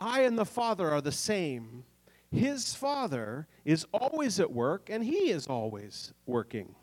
I 0.00 0.22
and 0.22 0.36
the 0.36 0.44
Father 0.44 0.90
are 0.90 1.00
the 1.00 1.12
same. 1.12 1.84
His 2.30 2.74
Father 2.74 3.46
is 3.64 3.86
always 3.92 4.40
at 4.40 4.52
work 4.52 4.88
and 4.90 5.04
he 5.04 5.30
is 5.30 5.46
always 5.46 6.12
working. 6.26 6.74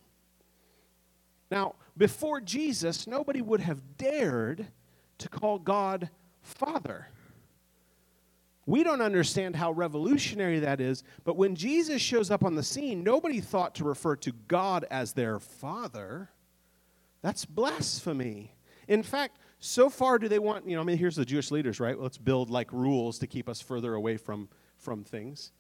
Now, 1.49 1.75
before 1.97 2.39
Jesus, 2.39 3.05
nobody 3.05 3.41
would 3.41 3.59
have 3.59 3.97
dared 3.97 4.67
to 5.17 5.29
call 5.29 5.59
God 5.59 6.09
Father. 6.41 7.09
We 8.65 8.83
don't 8.83 9.01
understand 9.01 9.55
how 9.55 9.71
revolutionary 9.71 10.59
that 10.59 10.79
is, 10.79 11.03
but 11.23 11.35
when 11.35 11.55
Jesus 11.55 12.01
shows 12.01 12.29
up 12.29 12.43
on 12.43 12.55
the 12.55 12.63
scene, 12.63 13.03
nobody 13.03 13.41
thought 13.41 13.75
to 13.75 13.83
refer 13.83 14.15
to 14.17 14.31
God 14.47 14.85
as 14.91 15.13
their 15.13 15.39
Father. 15.39 16.29
That's 17.21 17.45
blasphemy. 17.45 18.53
In 18.87 19.03
fact, 19.03 19.39
so 19.59 19.89
far 19.89 20.19
do 20.19 20.27
they 20.27 20.39
want, 20.39 20.67
you 20.67 20.75
know, 20.75 20.81
I 20.81 20.85
mean, 20.85 20.97
here's 20.97 21.15
the 21.15 21.25
Jewish 21.25 21.49
leaders, 21.49 21.79
right? 21.79 21.99
Let's 21.99 22.17
build 22.17 22.49
like 22.49 22.71
rules 22.71 23.19
to 23.19 23.27
keep 23.27 23.49
us 23.49 23.61
further 23.61 23.95
away 23.95 24.17
from, 24.17 24.49
from 24.77 25.03
things 25.03 25.51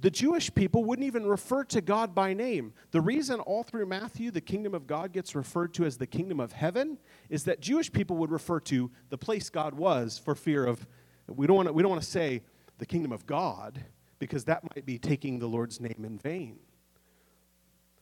the 0.00 0.10
Jewish 0.10 0.54
people 0.54 0.84
wouldn't 0.84 1.06
even 1.06 1.26
refer 1.26 1.64
to 1.64 1.80
God 1.80 2.14
by 2.14 2.32
name. 2.32 2.72
The 2.92 3.00
reason 3.00 3.40
all 3.40 3.64
through 3.64 3.86
Matthew 3.86 4.30
the 4.30 4.40
kingdom 4.40 4.74
of 4.74 4.86
God 4.86 5.12
gets 5.12 5.34
referred 5.34 5.74
to 5.74 5.84
as 5.84 5.96
the 5.96 6.06
kingdom 6.06 6.38
of 6.38 6.52
heaven 6.52 6.98
is 7.28 7.44
that 7.44 7.60
Jewish 7.60 7.90
people 7.90 8.16
would 8.18 8.30
refer 8.30 8.60
to 8.60 8.90
the 9.08 9.18
place 9.18 9.50
God 9.50 9.74
was 9.74 10.16
for 10.16 10.34
fear 10.34 10.64
of 10.64 10.86
we 11.28 11.46
don't 11.46 11.56
want 11.56 11.68
to, 11.68 11.72
we 11.72 11.82
don't 11.82 11.90
want 11.90 12.02
to 12.02 12.08
say 12.08 12.42
the 12.78 12.86
kingdom 12.86 13.12
of 13.12 13.26
God 13.26 13.84
because 14.18 14.44
that 14.44 14.62
might 14.74 14.84
be 14.84 14.98
taking 14.98 15.38
the 15.38 15.46
Lord's 15.46 15.80
name 15.80 16.04
in 16.04 16.18
vain. 16.18 16.58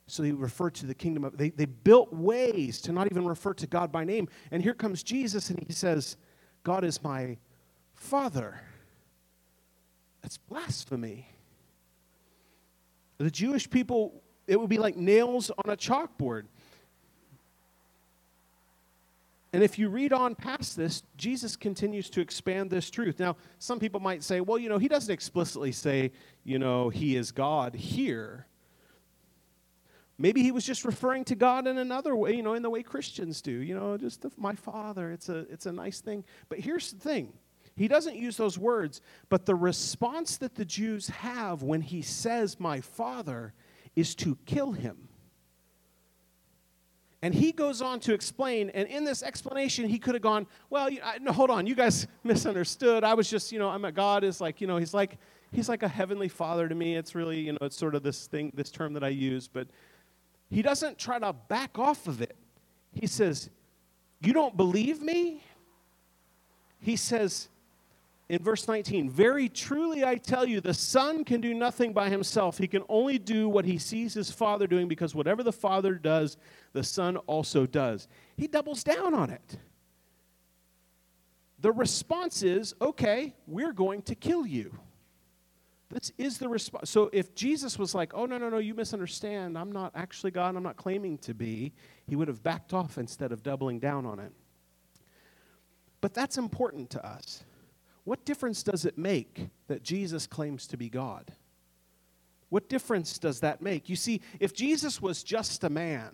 So 0.07 0.23
they 0.23 0.33
refer 0.33 0.71
to 0.71 0.87
the 0.87 0.95
kingdom 0.95 1.25
of 1.25 1.37
they, 1.37 1.51
they 1.51 1.65
built 1.65 2.13
ways 2.13 2.81
to 2.83 2.93
not 2.93 3.11
even 3.11 3.27
refer 3.27 3.55
to 3.55 3.67
God 3.67 3.91
by 3.91 4.05
name. 4.05 4.29
And 4.51 4.63
here 4.63 4.75
comes 4.75 5.03
Jesus 5.03 5.51
and 5.51 5.63
he 5.67 5.73
says, 5.73 6.17
God 6.63 6.85
is 6.85 7.03
my 7.03 7.39
father. 7.95 8.61
That's 10.23 10.39
blasphemy. 10.39 11.29
The 13.19 13.31
Jewish 13.31 13.69
people, 13.69 14.23
it 14.47 14.61
would 14.61 14.69
be 14.69 14.79
like 14.79 14.97
nails 14.97 15.51
on 15.51 15.73
a 15.73 15.77
chalkboard. 15.77 16.45
And 19.57 19.65
if 19.65 19.79
you 19.79 19.89
read 19.89 20.13
on 20.13 20.35
past 20.35 20.77
this, 20.77 21.03
Jesus 21.17 21.57
continues 21.57 22.11
to 22.11 22.21
expand 22.21 22.69
this 22.69 22.91
truth. 22.91 23.19
Now, 23.19 23.37
some 23.59 23.79
people 23.79 24.01
might 24.01 24.23
say, 24.23 24.43
well, 24.43 24.59
you 24.59 24.69
know, 24.69 24.77
he 24.77 24.87
doesn't 24.87 25.11
explicitly 25.11 25.73
say, 25.73 26.13
you 26.45 26.59
know, 26.59 26.91
he 26.91 27.17
is 27.17 27.33
God 27.33 27.75
here. 27.75 28.49
Maybe 30.19 30.43
he 30.43 30.53
was 30.53 30.67
just 30.67 30.85
referring 30.85 31.25
to 31.25 31.35
God 31.35 31.67
in 31.67 31.79
another 31.79 32.15
way, 32.15 32.35
you 32.35 32.43
know, 32.43 32.53
in 32.53 32.63
the 32.63 32.69
way 32.69 32.83
Christians 32.83 33.41
do, 33.41 33.51
you 33.51 33.75
know, 33.75 33.97
just 33.97 34.21
the, 34.21 34.31
my 34.37 34.55
father. 34.55 35.11
It's 35.11 35.31
a, 35.31 35.47
it's 35.51 35.65
a 35.65 35.73
nice 35.73 36.03
thing. 36.03 36.27
But 36.51 36.61
here's 36.61 36.93
the 36.93 37.01
thing 37.01 37.33
he 37.77 37.89
doesn't 37.89 38.17
use 38.17 38.37
those 38.37 38.59
words, 38.59 39.01
but 39.31 39.47
the 39.47 39.55
response 39.55 40.37
that 40.37 40.55
the 40.55 40.67
Jews 40.67 41.09
have 41.09 41.63
when 41.63 41.81
he 41.81 42.03
says, 42.03 42.61
My 42.61 42.83
father, 42.83 43.55
is 43.95 44.15
to 44.17 44.37
kill 44.45 44.73
him. 44.73 45.09
And 47.23 47.35
he 47.35 47.51
goes 47.51 47.81
on 47.81 48.01
to 48.01 48.13
explain, 48.13 48.71
and 48.71 48.87
in 48.89 49.05
this 49.05 49.23
explanation, 49.23 49.89
he 49.89 49.99
could 49.99 50.15
have 50.15 50.23
gone, 50.23 50.47
Well, 50.69 50.91
you, 50.91 51.01
I, 51.03 51.19
no, 51.19 51.33
hold 51.33 51.51
on, 51.51 51.67
you 51.67 51.75
guys 51.75 52.07
misunderstood. 52.25 53.05
I 53.05 53.15
was 53.15 53.29
just, 53.29 53.53
you 53.53 53.59
know, 53.59 53.69
I'm 53.69 53.85
a 53.85 53.93
God 53.93 54.23
is 54.23 54.41
like, 54.41 54.61
you 54.61 54.67
know, 54.67 54.77
he's 54.77 54.93
like, 54.93 55.19
he's 55.53 55.69
like 55.69 55.83
a 55.83 55.89
heavenly 55.89 56.29
father 56.29 56.69
to 56.69 56.75
me. 56.75 56.97
It's 56.97 57.15
really, 57.15 57.41
you 57.41 57.53
know, 57.53 57.59
it's 57.63 57.77
sort 57.77 57.95
of 57.95 58.03
this 58.03 58.27
thing, 58.27 58.53
this 58.55 58.71
term 58.71 58.93
that 58.93 59.03
I 59.03 59.09
use, 59.09 59.49
but 59.49 59.69
he 60.51 60.63
doesn't 60.63 60.99
try 60.99 61.19
to 61.19 61.33
back 61.33 61.79
off 61.79 62.07
of 62.07 62.21
it. 62.21 62.37
He 62.93 63.07
says, 63.07 63.51
You 64.21 64.33
don't 64.33 64.57
believe 64.57 65.01
me? 65.01 65.43
He 66.79 66.97
says, 66.97 67.49
in 68.29 68.43
verse 68.43 68.67
19, 68.67 69.09
very 69.09 69.49
truly 69.49 70.05
I 70.05 70.17
tell 70.17 70.47
you, 70.47 70.61
the 70.61 70.75
Son 70.75 71.25
can 71.25 71.41
do 71.41 71.55
nothing 71.55 71.93
by 71.93 72.09
himself. 72.09 72.59
He 72.59 72.67
can 72.67 72.83
only 72.89 73.19
do 73.19 73.49
what 73.49 73.65
he 73.65 73.79
sees 73.79 74.15
his 74.15 74.31
Father 74.33 74.67
doing 74.67 74.89
because 74.89 75.15
whatever 75.15 75.45
the 75.45 75.53
Father 75.53 75.95
does, 75.95 76.37
the 76.73 76.83
Son 76.83 77.17
also 77.19 77.67
does. 77.67 78.09
He 78.37 78.49
doubles 78.49 78.83
down 78.83 79.15
on 79.15 79.31
it. 79.31 79.59
The 81.61 81.71
response 81.71 82.43
is, 82.43 82.75
okay, 82.81 83.35
we're 83.47 83.73
going 83.73 84.03
to 84.03 84.17
kill 84.17 84.45
you. 84.45 84.77
This 85.89 86.11
is 86.19 86.39
the 86.39 86.49
response. 86.49 86.91
So 86.91 87.09
if 87.13 87.33
Jesus 87.37 87.79
was 87.79 87.95
like, 87.95 88.13
oh, 88.13 88.27
no, 88.27 88.39
no, 88.39 88.49
no, 88.49 88.59
you 88.59 88.75
misunderstand. 88.75 89.57
I'm 89.57 89.71
not 89.71 89.93
actually 89.95 90.33
God. 90.33 90.57
I'm 90.57 90.65
not 90.65 90.77
claiming 90.77 91.17
to 91.19 91.33
be, 91.33 91.73
he 92.09 92.17
would 92.17 92.27
have 92.27 92.43
backed 92.43 92.75
off 92.75 92.99
instead 92.99 93.31
of 93.31 93.45
doubling 93.45 93.79
down 93.79 94.05
on 94.05 94.19
it. 94.19 94.33
But 96.01 96.13
that's 96.13 96.39
important 96.39 96.91
to 96.91 97.07
us 97.07 97.45
what 98.07 98.25
difference 98.25 98.63
does 98.63 98.85
it 98.85 98.97
make 98.97 99.49
that 99.67 99.83
Jesus 99.83 100.29
claims 100.29 100.69
to 100.69 100.77
be 100.77 100.89
God? 100.89 101.33
What 102.51 102.69
difference 102.69 103.19
does 103.19 103.41
that 103.41 103.61
make? 103.61 103.89
You 103.89 103.97
see, 103.97 104.21
if 104.39 104.55
Jesus 104.55 105.03
was 105.03 105.25
just 105.25 105.65
a 105.65 105.69
man, 105.69 106.13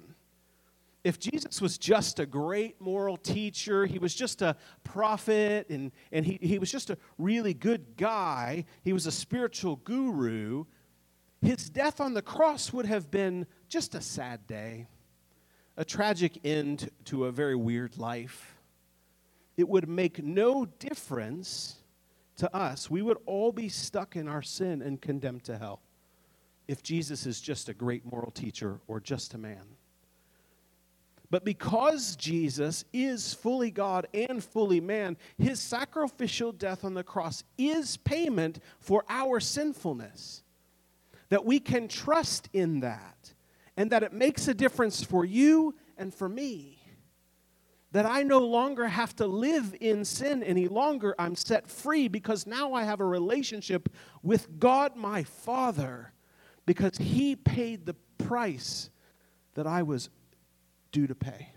if 1.05 1.21
Jesus 1.21 1.61
was 1.61 1.77
just 1.77 2.19
a 2.19 2.25
great 2.25 2.81
moral 2.81 3.19
teacher, 3.19 3.85
he 3.85 3.99
was 3.99 4.15
just 4.15 4.41
a 4.41 4.57
prophet, 4.85 5.69
and, 5.69 5.93
and 6.11 6.25
he, 6.25 6.39
he 6.41 6.59
was 6.59 6.73
just 6.73 6.89
a 6.89 6.97
really 7.19 7.53
good 7.53 7.99
guy, 7.99 8.65
he 8.83 8.95
was 8.95 9.07
a 9.07 9.13
spiritual 9.13 9.77
guru, 9.77 10.65
his 11.43 11.69
death 11.69 12.01
on 12.01 12.15
the 12.15 12.23
cross 12.23 12.73
would 12.73 12.87
have 12.87 13.11
been 13.11 13.47
just 13.69 13.95
a 13.95 14.01
sad 14.01 14.47
day, 14.47 14.87
a 15.77 15.85
tragic 15.85 16.39
end 16.43 16.91
to 17.05 17.27
a 17.27 17.31
very 17.31 17.55
weird 17.55 17.99
life. 17.99 18.57
It 19.59 19.69
would 19.69 19.91
make 19.91 20.25
no 20.25 20.65
difference 20.65 21.82
to 22.43 22.57
us, 22.57 22.91
we 22.91 23.03
would 23.03 23.19
all 23.25 23.53
be 23.53 23.69
stuck 23.69 24.17
in 24.17 24.27
our 24.27 24.43
sin 24.43 24.83
and 24.83 25.01
condemned 25.01 25.45
to 25.45 25.57
hell 25.57 25.81
if 26.67 26.83
Jesus 26.83 27.25
is 27.25 27.41
just 27.41 27.69
a 27.69 27.75
great 27.75 28.05
moral 28.05 28.33
teacher 28.33 28.81
or 28.89 28.99
just 28.99 29.35
a 29.35 29.39
man. 29.39 29.63
But 31.31 31.45
because 31.45 32.17
Jesus 32.17 32.85
is 32.93 33.33
fully 33.33 33.71
God 33.71 34.09
and 34.13 34.43
fully 34.43 34.81
man, 34.81 35.17
his 35.39 35.61
sacrificial 35.61 36.51
death 36.51 36.85
on 36.85 36.95
the 36.95 37.05
cross 37.05 37.45
is 37.57 37.97
payment 37.97 38.59
for 38.81 39.05
our 39.09 39.39
sinfulness. 39.39 40.43
That 41.29 41.45
we 41.45 41.61
can 41.61 41.87
trust 41.87 42.49
in 42.53 42.81
that, 42.81 43.33
and 43.77 43.91
that 43.91 44.03
it 44.03 44.13
makes 44.13 44.49
a 44.49 44.55
difference 44.55 45.05
for 45.05 45.25
you 45.25 45.77
and 45.97 46.13
for 46.13 46.29
me 46.29 46.82
that 47.93 48.07
I 48.07 48.23
no 48.23 48.39
longer 48.39 48.89
have 48.89 49.15
to 49.17 49.27
live 49.27 49.75
in 49.81 50.05
sin 50.05 50.43
any 50.43 50.67
longer. 50.67 51.15
I'm 51.19 51.37
set 51.37 51.69
free 51.69 52.09
because 52.09 52.47
now 52.47 52.73
I 52.73 52.85
have 52.85 53.01
a 53.01 53.05
relationship 53.05 53.91
with 54.23 54.59
God 54.59 54.97
my 54.97 55.23
Father 55.23 56.13
because 56.65 56.97
He 56.97 57.37
paid 57.37 57.87
the 57.87 57.95
price 58.19 58.91
that 59.55 59.67
I 59.67 59.83
was 59.83 60.09
due 60.91 61.07
to 61.07 61.15
pay. 61.15 61.51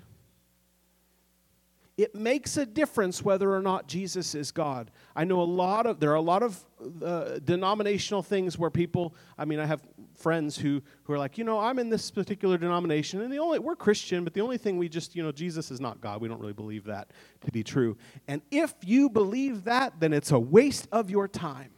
It 1.97 2.13
makes 2.13 2.57
a 2.57 2.65
difference 2.65 3.23
whether 3.23 3.55
or 3.55 3.61
not 3.61 3.87
Jesus 3.87 4.35
is 4.35 4.51
God. 4.51 4.91
I 5.15 5.23
know 5.23 5.39
a 5.39 5.43
lot 5.43 5.85
of, 5.85 6.01
there 6.01 6.11
are 6.11 6.15
a 6.15 6.21
lot 6.21 6.43
of 6.43 6.65
uh, 7.01 7.39
denominational 7.39 8.21
things 8.21 8.57
where 8.57 8.69
people, 8.69 9.15
I 9.37 9.45
mean, 9.45 9.59
I 9.59 9.65
have 9.65 9.81
friends 10.17 10.57
who, 10.57 10.81
who 11.03 11.13
are 11.13 11.17
like, 11.17 11.37
you 11.37 11.45
know, 11.45 11.57
I'm 11.57 11.79
in 11.79 11.89
this 11.89 12.11
particular 12.11 12.57
denomination, 12.57 13.21
and 13.21 13.31
the 13.31 13.37
only, 13.39 13.59
we're 13.59 13.77
Christian, 13.77 14.25
but 14.25 14.33
the 14.33 14.41
only 14.41 14.57
thing 14.57 14.77
we 14.77 14.89
just, 14.89 15.15
you 15.15 15.23
know, 15.23 15.31
Jesus 15.31 15.71
is 15.71 15.79
not 15.79 16.01
God. 16.01 16.19
We 16.19 16.27
don't 16.27 16.41
really 16.41 16.53
believe 16.53 16.83
that 16.85 17.11
to 17.45 17.51
be 17.51 17.63
true. 17.63 17.95
And 18.27 18.41
if 18.51 18.73
you 18.83 19.09
believe 19.09 19.63
that, 19.63 19.97
then 20.01 20.11
it's 20.11 20.31
a 20.31 20.39
waste 20.39 20.89
of 20.91 21.09
your 21.09 21.29
time. 21.29 21.71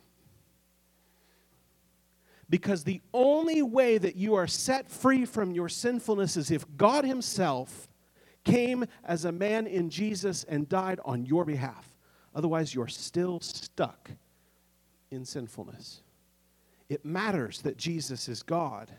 Because 2.50 2.86
the 2.86 3.02
only 3.14 3.62
way 3.62 4.00
that 4.00 4.16
you 4.16 4.34
are 4.34 4.48
set 4.48 4.90
free 4.90 5.26
from 5.26 5.52
your 5.52 5.70
sinfulness 5.70 6.38
is 6.38 6.50
if 6.50 6.66
God 6.76 7.04
Himself 7.04 7.87
came 8.48 8.86
as 9.04 9.26
a 9.26 9.32
man 9.32 9.68
in 9.68 9.90
Jesus 9.90 10.44
and 10.46 10.68
died 10.70 11.00
on 11.06 11.26
your 11.26 11.46
behalf. 11.46 11.94
Otherwise, 12.34 12.74
you're 12.74 12.88
still 12.88 13.40
stuck 13.40 14.12
in 15.12 15.26
sinfulness. 15.26 16.02
It 16.90 17.04
matters 17.04 17.62
that 17.62 17.78
Jesus 17.78 18.30
is 18.30 18.44
God. 18.44 18.92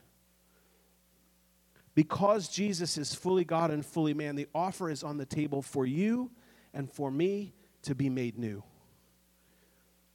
Because 1.95 2.49
Jesus 2.49 2.99
is 2.99 3.15
fully 3.15 3.45
God 3.45 3.71
and 3.71 3.85
fully 3.85 4.15
man, 4.15 4.37
the 4.37 4.47
offer 4.55 4.91
is 4.91 5.03
on 5.03 5.17
the 5.17 5.27
table 5.27 5.63
for 5.63 5.87
you 5.87 6.31
and 6.73 6.91
for 6.91 7.11
me 7.11 7.55
to 7.83 7.95
be 7.95 8.09
made 8.09 8.39
new. 8.39 8.63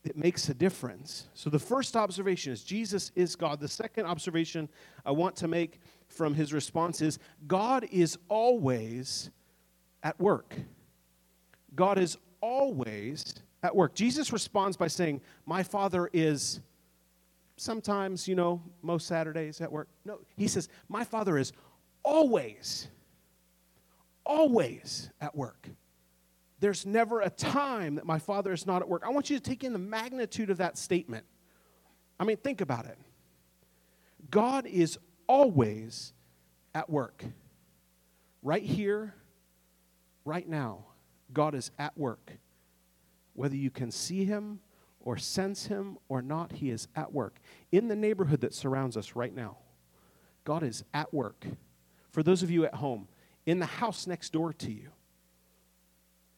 It 0.03 0.17
makes 0.17 0.49
a 0.49 0.53
difference. 0.53 1.27
So, 1.33 1.49
the 1.49 1.59
first 1.59 1.95
observation 1.95 2.51
is 2.51 2.63
Jesus 2.63 3.11
is 3.15 3.35
God. 3.35 3.61
The 3.61 3.69
second 3.69 4.05
observation 4.05 4.67
I 5.05 5.11
want 5.11 5.35
to 5.37 5.47
make 5.47 5.79
from 6.13 6.33
his 6.33 6.53
response 6.53 7.01
is 7.01 7.19
God 7.47 7.85
is 7.91 8.17
always 8.29 9.31
at 10.01 10.19
work. 10.19 10.55
God 11.75 11.97
is 11.97 12.17
always 12.41 13.35
at 13.63 13.75
work. 13.75 13.95
Jesus 13.95 14.31
responds 14.31 14.77
by 14.77 14.87
saying, 14.87 15.21
My 15.45 15.63
Father 15.63 16.09
is 16.13 16.59
sometimes, 17.57 18.27
you 18.27 18.35
know, 18.35 18.61
most 18.81 19.07
Saturdays 19.07 19.61
at 19.61 19.71
work. 19.71 19.87
No, 20.05 20.19
he 20.35 20.47
says, 20.47 20.69
My 20.89 21.03
Father 21.03 21.37
is 21.37 21.53
always, 22.03 22.87
always 24.25 25.09
at 25.21 25.35
work. 25.35 25.69
There's 26.59 26.85
never 26.85 27.21
a 27.21 27.29
time 27.29 27.95
that 27.95 28.05
my 28.05 28.19
Father 28.19 28.53
is 28.53 28.65
not 28.65 28.81
at 28.81 28.87
work. 28.87 29.03
I 29.05 29.09
want 29.09 29.29
you 29.29 29.37
to 29.37 29.43
take 29.43 29.63
in 29.63 29.73
the 29.73 29.79
magnitude 29.79 30.49
of 30.49 30.57
that 30.57 30.77
statement. 30.77 31.25
I 32.19 32.23
mean, 32.23 32.37
think 32.37 32.61
about 32.61 32.85
it. 32.85 32.97
God 34.29 34.65
is 34.65 34.97
always 35.27 36.13
at 36.73 36.89
work. 36.89 37.23
Right 38.41 38.63
here, 38.63 39.13
right 40.25 40.47
now, 40.47 40.85
God 41.31 41.55
is 41.55 41.71
at 41.79 41.97
work. 41.97 42.33
Whether 43.33 43.55
you 43.55 43.71
can 43.71 43.91
see 43.91 44.25
Him 44.25 44.59
or 44.99 45.17
sense 45.17 45.65
Him 45.65 45.97
or 46.09 46.21
not, 46.21 46.53
He 46.53 46.69
is 46.69 46.87
at 46.95 47.11
work. 47.11 47.39
In 47.71 47.87
the 47.87 47.95
neighborhood 47.95 48.41
that 48.41 48.53
surrounds 48.53 48.97
us 48.97 49.15
right 49.15 49.33
now, 49.33 49.57
God 50.43 50.63
is 50.63 50.83
at 50.93 51.13
work. 51.13 51.45
For 52.11 52.21
those 52.21 52.43
of 52.43 52.51
you 52.51 52.65
at 52.65 52.75
home, 52.75 53.07
in 53.45 53.59
the 53.59 53.65
house 53.65 54.07
next 54.07 54.33
door 54.33 54.53
to 54.53 54.71
you, 54.71 54.89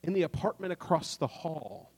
in 0.03 0.13
the 0.13 0.23
apartment 0.23 0.71
across 0.71 1.17
the 1.17 1.27
hall, 1.27 1.91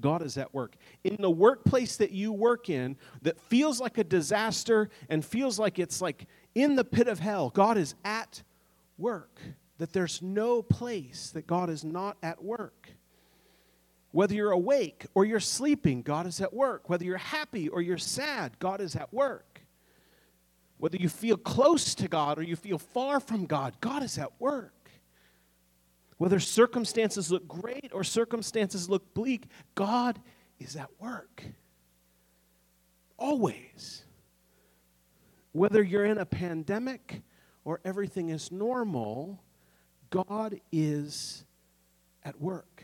God 0.00 0.22
is 0.22 0.36
at 0.36 0.52
work. 0.54 0.76
In 1.04 1.16
the 1.18 1.30
workplace 1.30 1.96
that 1.96 2.12
you 2.12 2.32
work 2.32 2.68
in 2.68 2.96
that 3.22 3.40
feels 3.40 3.80
like 3.80 3.98
a 3.98 4.04
disaster 4.04 4.90
and 5.08 5.24
feels 5.24 5.58
like 5.58 5.78
it's 5.78 6.00
like 6.00 6.26
in 6.54 6.76
the 6.76 6.84
pit 6.84 7.08
of 7.08 7.18
hell, 7.18 7.50
God 7.50 7.76
is 7.78 7.94
at 8.04 8.42
work. 8.98 9.40
That 9.78 9.92
there's 9.92 10.22
no 10.22 10.62
place 10.62 11.30
that 11.30 11.46
God 11.46 11.68
is 11.68 11.84
not 11.84 12.16
at 12.22 12.42
work. 12.42 12.88
Whether 14.12 14.34
you're 14.34 14.52
awake 14.52 15.04
or 15.14 15.26
you're 15.26 15.40
sleeping, 15.40 16.00
God 16.00 16.26
is 16.26 16.40
at 16.40 16.54
work. 16.54 16.88
Whether 16.88 17.04
you're 17.04 17.18
happy 17.18 17.68
or 17.68 17.82
you're 17.82 17.98
sad, 17.98 18.58
God 18.58 18.80
is 18.80 18.96
at 18.96 19.12
work. 19.12 19.60
Whether 20.78 20.96
you 20.96 21.08
feel 21.08 21.36
close 21.36 21.94
to 21.96 22.08
God 22.08 22.38
or 22.38 22.42
you 22.42 22.56
feel 22.56 22.78
far 22.78 23.20
from 23.20 23.46
God, 23.46 23.74
God 23.80 24.02
is 24.02 24.16
at 24.18 24.32
work. 24.38 24.72
Whether 26.18 26.40
circumstances 26.40 27.30
look 27.30 27.46
great 27.46 27.90
or 27.92 28.02
circumstances 28.02 28.88
look 28.88 29.12
bleak, 29.14 29.46
God 29.74 30.18
is 30.58 30.76
at 30.76 30.88
work. 30.98 31.42
Always. 33.18 34.04
Whether 35.52 35.82
you're 35.82 36.04
in 36.04 36.18
a 36.18 36.26
pandemic 36.26 37.22
or 37.64 37.80
everything 37.84 38.30
is 38.30 38.50
normal, 38.50 39.42
God 40.10 40.60
is 40.72 41.44
at 42.24 42.40
work. 42.40 42.82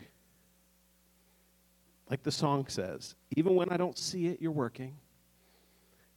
Like 2.09 2.23
the 2.23 2.31
song 2.31 2.67
says, 2.67 3.15
even 3.35 3.55
when 3.55 3.69
I 3.69 3.77
don't 3.77 3.97
see 3.97 4.27
it, 4.27 4.41
you're 4.41 4.51
working. 4.51 4.95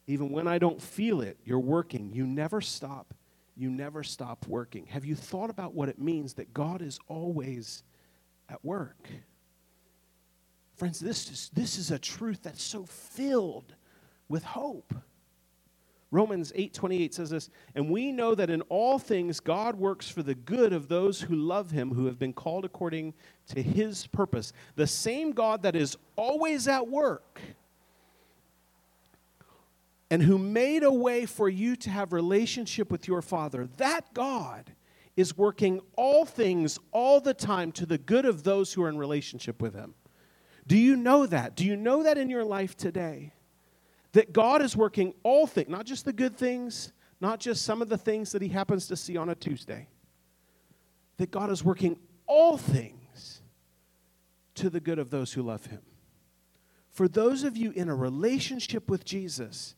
Even 0.07 0.31
when 0.31 0.47
I 0.47 0.59
don't 0.59 0.81
feel 0.81 1.21
it, 1.21 1.39
you're 1.45 1.59
working. 1.59 2.13
You 2.13 2.27
never 2.27 2.61
stop 2.61 3.15
you 3.57 3.71
never 3.71 4.03
stop 4.03 4.47
working. 4.47 4.87
Have 4.87 5.05
you 5.05 5.15
thought 5.15 5.51
about 5.51 5.75
what 5.75 5.89
it 5.89 5.99
means 5.99 6.35
that 6.35 6.53
God 6.53 6.83
is 6.83 6.99
always 7.09 7.83
at 8.49 8.65
work? 8.65 9.09
Friends, 10.77 11.01
this 11.01 11.31
is, 11.31 11.51
this 11.55 11.79
is 11.79 11.91
a 11.91 11.99
truth 11.99 12.41
that's 12.43 12.63
so 12.63 12.85
filled 12.85 13.75
with 14.29 14.45
hope. 14.45 14.95
Romans 16.13 16.53
8:28 16.55 17.15
says 17.15 17.31
this, 17.31 17.51
and 17.75 17.91
we 17.91 18.13
know 18.13 18.35
that 18.35 18.51
in 18.51 18.61
all 18.63 18.99
things 18.99 19.41
God 19.41 19.77
works 19.77 20.09
for 20.09 20.23
the 20.23 20.35
good 20.35 20.73
of 20.73 20.89
those 20.89 21.21
who 21.21 21.35
love 21.35 21.71
him 21.73 21.91
who 21.91 22.07
have 22.07 22.19
been 22.19 22.33
called 22.33 22.65
according 22.65 23.13
to 23.49 23.63
his 23.63 24.07
purpose. 24.07 24.53
The 24.77 24.87
same 24.87 25.33
God 25.33 25.63
that 25.63 25.75
is 25.75 25.97
always 26.15 26.69
at 26.69 26.87
work 26.87 27.41
and 30.11 30.23
who 30.23 30.39
made 30.39 30.83
a 30.83 30.93
way 30.93 31.27
for 31.27 31.49
you 31.49 31.77
to 31.77 31.91
have 31.91 32.13
relationship 32.13 32.91
with 32.91 33.09
your 33.09 33.23
father 33.23 33.69
that 33.77 34.13
god 34.15 34.73
is 35.17 35.37
working 35.37 35.81
all 35.97 36.25
things 36.25 36.79
all 36.93 37.21
the 37.21 37.35
time 37.35 37.73
to 37.73 37.87
the 37.87 37.99
good 37.99 38.27
of 38.27 38.43
those 38.43 38.73
who 38.73 38.83
are 38.83 38.89
in 38.89 38.99
relationship 38.99 39.63
with 39.63 39.75
him. 39.75 39.95
Do 40.67 40.77
you 40.77 40.95
know 40.95 41.27
that? 41.27 41.57
Do 41.57 41.65
you 41.65 41.75
know 41.75 42.03
that 42.03 42.19
in 42.19 42.29
your 42.29 42.45
life 42.45 42.77
today? 42.77 43.33
That 44.13 44.33
god 44.33 44.63
is 44.63 44.77
working 44.77 45.15
all 45.23 45.47
things 45.47 45.69
not 45.69 45.87
just 45.87 46.05
the 46.05 46.13
good 46.13 46.37
things 46.37 46.93
not 47.19 47.41
just 47.41 47.65
some 47.65 47.81
of 47.81 47.89
the 47.89 47.97
things 47.97 48.33
that 48.33 48.43
he 48.43 48.49
happens 48.49 48.87
to 48.89 48.97
see 48.97 49.17
on 49.17 49.31
a 49.31 49.35
tuesday. 49.35 49.89
That 51.17 51.31
god 51.31 51.51
is 51.51 51.65
working 51.65 51.99
all 52.27 52.59
things 52.59 53.41
to 54.57 54.69
the 54.69 54.81
good 54.81 54.99
of 54.99 55.11
those 55.11 55.33
who 55.33 55.43
love 55.43 55.67
him. 55.67 55.81
For 56.91 57.09
those 57.09 57.43
of 57.43 57.57
you 57.57 57.71
in 57.73 57.89
a 57.89 57.95
relationship 57.95 58.91
with 58.91 59.05
jesus 59.05 59.76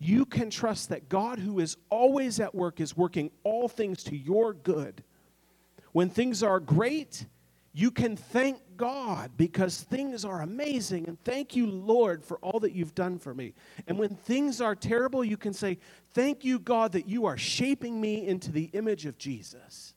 you 0.00 0.24
can 0.24 0.48
trust 0.48 0.88
that 0.88 1.10
God, 1.10 1.38
who 1.38 1.60
is 1.60 1.76
always 1.90 2.40
at 2.40 2.54
work, 2.54 2.80
is 2.80 2.96
working 2.96 3.30
all 3.44 3.68
things 3.68 4.02
to 4.04 4.16
your 4.16 4.54
good. 4.54 5.04
When 5.92 6.08
things 6.08 6.42
are 6.42 6.58
great, 6.58 7.26
you 7.74 7.90
can 7.90 8.16
thank 8.16 8.58
God 8.78 9.32
because 9.36 9.82
things 9.82 10.24
are 10.24 10.40
amazing 10.40 11.06
and 11.06 11.22
thank 11.22 11.54
you, 11.54 11.66
Lord, 11.66 12.24
for 12.24 12.38
all 12.38 12.60
that 12.60 12.72
you've 12.72 12.94
done 12.94 13.18
for 13.18 13.34
me. 13.34 13.52
And 13.86 13.98
when 13.98 14.16
things 14.16 14.62
are 14.62 14.74
terrible, 14.74 15.22
you 15.22 15.36
can 15.36 15.52
say, 15.52 15.78
Thank 16.12 16.44
you, 16.44 16.58
God, 16.58 16.92
that 16.92 17.06
you 17.06 17.26
are 17.26 17.36
shaping 17.36 18.00
me 18.00 18.26
into 18.26 18.50
the 18.50 18.70
image 18.72 19.04
of 19.04 19.18
Jesus. 19.18 19.94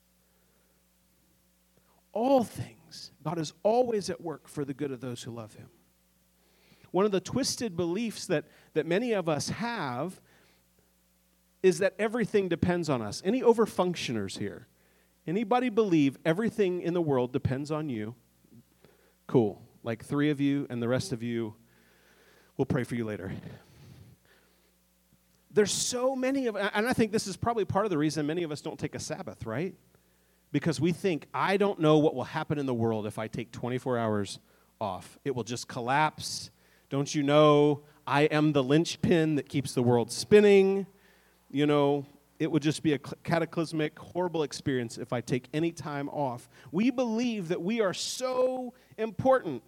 All 2.12 2.44
things, 2.44 3.12
God 3.24 3.40
is 3.40 3.54
always 3.64 4.10
at 4.10 4.22
work 4.22 4.50
for 4.50 4.66
the 4.66 4.74
good 4.74 4.92
of 4.92 5.00
those 5.00 5.24
who 5.24 5.32
love 5.32 5.54
him. 5.56 5.70
One 6.94 7.06
of 7.06 7.12
the 7.12 7.20
twisted 7.20 7.76
beliefs 7.76 8.28
that, 8.28 8.46
that 8.76 8.86
many 8.86 9.14
of 9.14 9.28
us 9.28 9.50
have 9.50 10.22
is 11.64 11.80
that 11.80 11.96
everything 11.98 12.48
depends 12.48 12.88
on 12.88 13.02
us. 13.02 13.20
Any 13.26 13.42
overfunctioners 13.42 14.38
here? 14.38 14.68
Anybody 15.26 15.70
believe 15.70 16.20
everything 16.24 16.84
in 16.84 16.94
the 16.94 17.02
world 17.02 17.34
depends 17.34 17.72
on 17.72 17.90
you? 17.90 18.14
Cool. 19.26 19.60
Like 19.82 20.06
three 20.06 20.30
of 20.30 20.40
you, 20.40 20.68
and 20.70 20.84
the 20.84 20.88
rest 20.88 21.12
of 21.12 21.24
you, 21.24 21.56
we'll 22.58 22.68
pray 22.68 22.84
for 22.84 22.94
you 22.94 23.06
later. 23.06 23.32
There's 25.50 25.72
so 25.72 26.16
many 26.16 26.46
of, 26.46 26.56
and 26.56 26.88
I 26.88 26.94
think 26.94 27.12
this 27.12 27.26
is 27.26 27.36
probably 27.36 27.66
part 27.66 27.86
of 27.86 27.90
the 27.90 27.98
reason 27.98 28.28
many 28.28 28.44
of 28.44 28.52
us 28.52 28.62
don't 28.62 28.78
take 28.78 28.94
a 28.94 29.00
Sabbath, 29.00 29.48
right? 29.48 29.74
Because 30.52 30.80
we 30.80 30.92
think, 30.92 31.26
I 31.34 31.58
don't 31.58 31.80
know 31.80 31.98
what 31.98 32.14
will 32.14 32.24
happen 32.24 32.60
in 32.60 32.68
the 32.68 32.74
world 32.74 33.08
if 33.08 33.18
I 33.18 33.28
take 33.28 33.52
24 33.52 33.98
hours 33.98 34.38
off. 34.80 35.18
It 35.26 35.34
will 35.34 35.44
just 35.44 35.68
collapse. 35.68 36.52
Don't 36.94 37.16
you 37.16 37.24
know 37.24 37.82
I 38.06 38.26
am 38.26 38.52
the 38.52 38.64
linchpin 38.64 39.34
that 39.38 39.50
keeps 39.50 39.74
the 39.74 39.82
world 39.82 40.12
spinning? 40.12 40.86
You 41.50 41.66
know, 41.66 42.06
it 42.38 42.52
would 42.52 42.62
just 42.62 42.84
be 42.84 42.94
a 42.94 43.00
cataclysmic, 43.00 43.98
horrible 43.98 44.44
experience 44.44 45.00
if 45.00 45.12
I 45.12 45.20
take 45.20 45.48
any 45.56 45.72
time 45.72 46.08
off. 46.10 46.48
We 46.72 46.92
believe 46.92 47.48
that 47.48 47.60
we 47.60 47.82
are 47.82 47.96
so 47.96 48.76
important. 49.00 49.64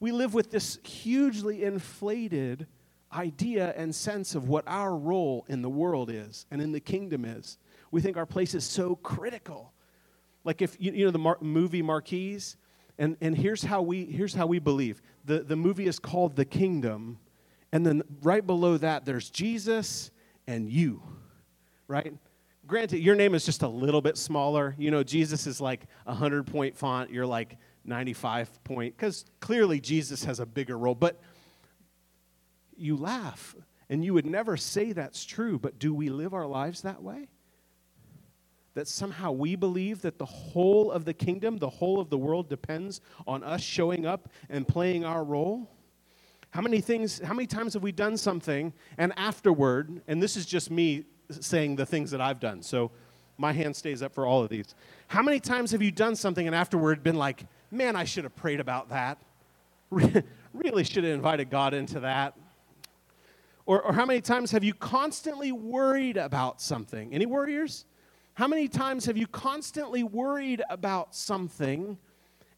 We 0.00 0.10
live 0.10 0.32
with 0.32 0.50
this 0.50 0.78
hugely 0.82 1.64
inflated 1.64 2.66
idea 3.12 3.74
and 3.76 3.94
sense 3.94 4.34
of 4.34 4.48
what 4.48 4.64
our 4.66 4.96
role 4.96 5.44
in 5.50 5.60
the 5.60 5.68
world 5.68 6.08
is 6.10 6.46
and 6.50 6.62
in 6.62 6.72
the 6.72 6.80
kingdom 6.80 7.26
is. 7.26 7.58
We 7.90 8.00
think 8.00 8.16
our 8.16 8.24
place 8.24 8.54
is 8.54 8.64
so 8.64 8.96
critical. 8.96 9.74
Like 10.44 10.62
if 10.62 10.78
you, 10.80 10.92
know 10.92 11.10
the 11.10 11.18
mar- 11.18 11.36
movie 11.42 11.82
marquees, 11.82 12.56
and, 13.00 13.16
and 13.22 13.34
here's, 13.36 13.64
how 13.64 13.80
we, 13.80 14.04
here's 14.04 14.34
how 14.34 14.46
we 14.46 14.58
believe 14.58 15.00
the, 15.24 15.40
the 15.40 15.56
movie 15.56 15.86
is 15.86 15.98
called 15.98 16.36
The 16.36 16.44
Kingdom. 16.44 17.18
And 17.72 17.84
then 17.84 18.02
right 18.22 18.46
below 18.46 18.76
that, 18.76 19.06
there's 19.06 19.30
Jesus 19.30 20.10
and 20.46 20.68
you, 20.68 21.02
right? 21.88 22.12
Granted, 22.66 22.98
your 22.98 23.14
name 23.14 23.34
is 23.34 23.46
just 23.46 23.62
a 23.62 23.68
little 23.68 24.02
bit 24.02 24.18
smaller. 24.18 24.74
You 24.76 24.90
know, 24.90 25.02
Jesus 25.02 25.46
is 25.46 25.62
like 25.62 25.86
a 26.04 26.10
100 26.10 26.46
point 26.46 26.76
font, 26.76 27.10
you're 27.10 27.26
like 27.26 27.56
95 27.86 28.62
point, 28.64 28.96
because 28.96 29.24
clearly 29.40 29.80
Jesus 29.80 30.24
has 30.24 30.38
a 30.38 30.46
bigger 30.46 30.76
role. 30.76 30.94
But 30.94 31.20
you 32.76 32.96
laugh, 32.96 33.56
and 33.88 34.04
you 34.04 34.12
would 34.12 34.26
never 34.26 34.58
say 34.58 34.92
that's 34.92 35.24
true, 35.24 35.58
but 35.58 35.78
do 35.78 35.94
we 35.94 36.10
live 36.10 36.34
our 36.34 36.46
lives 36.46 36.82
that 36.82 37.02
way? 37.02 37.28
That 38.74 38.86
somehow 38.88 39.32
we 39.32 39.56
believe 39.56 40.02
that 40.02 40.18
the 40.18 40.24
whole 40.24 40.90
of 40.90 41.04
the 41.04 41.14
kingdom, 41.14 41.58
the 41.58 41.68
whole 41.68 42.00
of 42.00 42.10
the 42.10 42.18
world 42.18 42.48
depends 42.48 43.00
on 43.26 43.42
us 43.42 43.60
showing 43.60 44.06
up 44.06 44.28
and 44.48 44.66
playing 44.66 45.04
our 45.04 45.24
role? 45.24 45.68
How 46.50 46.60
many 46.60 46.80
things, 46.80 47.20
how 47.20 47.34
many 47.34 47.46
times 47.46 47.74
have 47.74 47.82
we 47.82 47.92
done 47.92 48.16
something 48.16 48.72
and 48.98 49.12
afterward, 49.16 50.02
and 50.08 50.22
this 50.22 50.36
is 50.36 50.46
just 50.46 50.70
me 50.70 51.04
saying 51.30 51.76
the 51.76 51.86
things 51.86 52.10
that 52.10 52.20
I've 52.20 52.40
done, 52.40 52.62
so 52.62 52.90
my 53.40 53.52
hand 53.52 53.74
stays 53.74 54.02
up 54.02 54.12
for 54.12 54.26
all 54.26 54.42
of 54.42 54.50
these. 54.50 54.74
How 55.08 55.22
many 55.22 55.40
times 55.40 55.70
have 55.70 55.80
you 55.80 55.90
done 55.90 56.14
something 56.14 56.46
and 56.46 56.54
afterward 56.54 57.02
been 57.02 57.16
like, 57.16 57.46
man, 57.70 57.96
I 57.96 58.04
should 58.04 58.24
have 58.24 58.36
prayed 58.36 58.60
about 58.60 58.90
that? 58.90 59.18
really 59.90 60.84
should 60.84 61.04
have 61.04 61.14
invited 61.14 61.48
God 61.48 61.72
into 61.72 62.00
that? 62.00 62.36
Or, 63.64 63.80
or 63.82 63.92
how 63.92 64.04
many 64.04 64.20
times 64.20 64.50
have 64.50 64.62
you 64.62 64.74
constantly 64.74 65.52
worried 65.52 66.16
about 66.18 66.60
something? 66.60 67.14
Any 67.14 67.24
worriers? 67.24 67.86
How 68.40 68.48
many 68.48 68.68
times 68.68 69.04
have 69.04 69.18
you 69.18 69.26
constantly 69.26 70.02
worried 70.02 70.62
about 70.70 71.14
something 71.14 71.98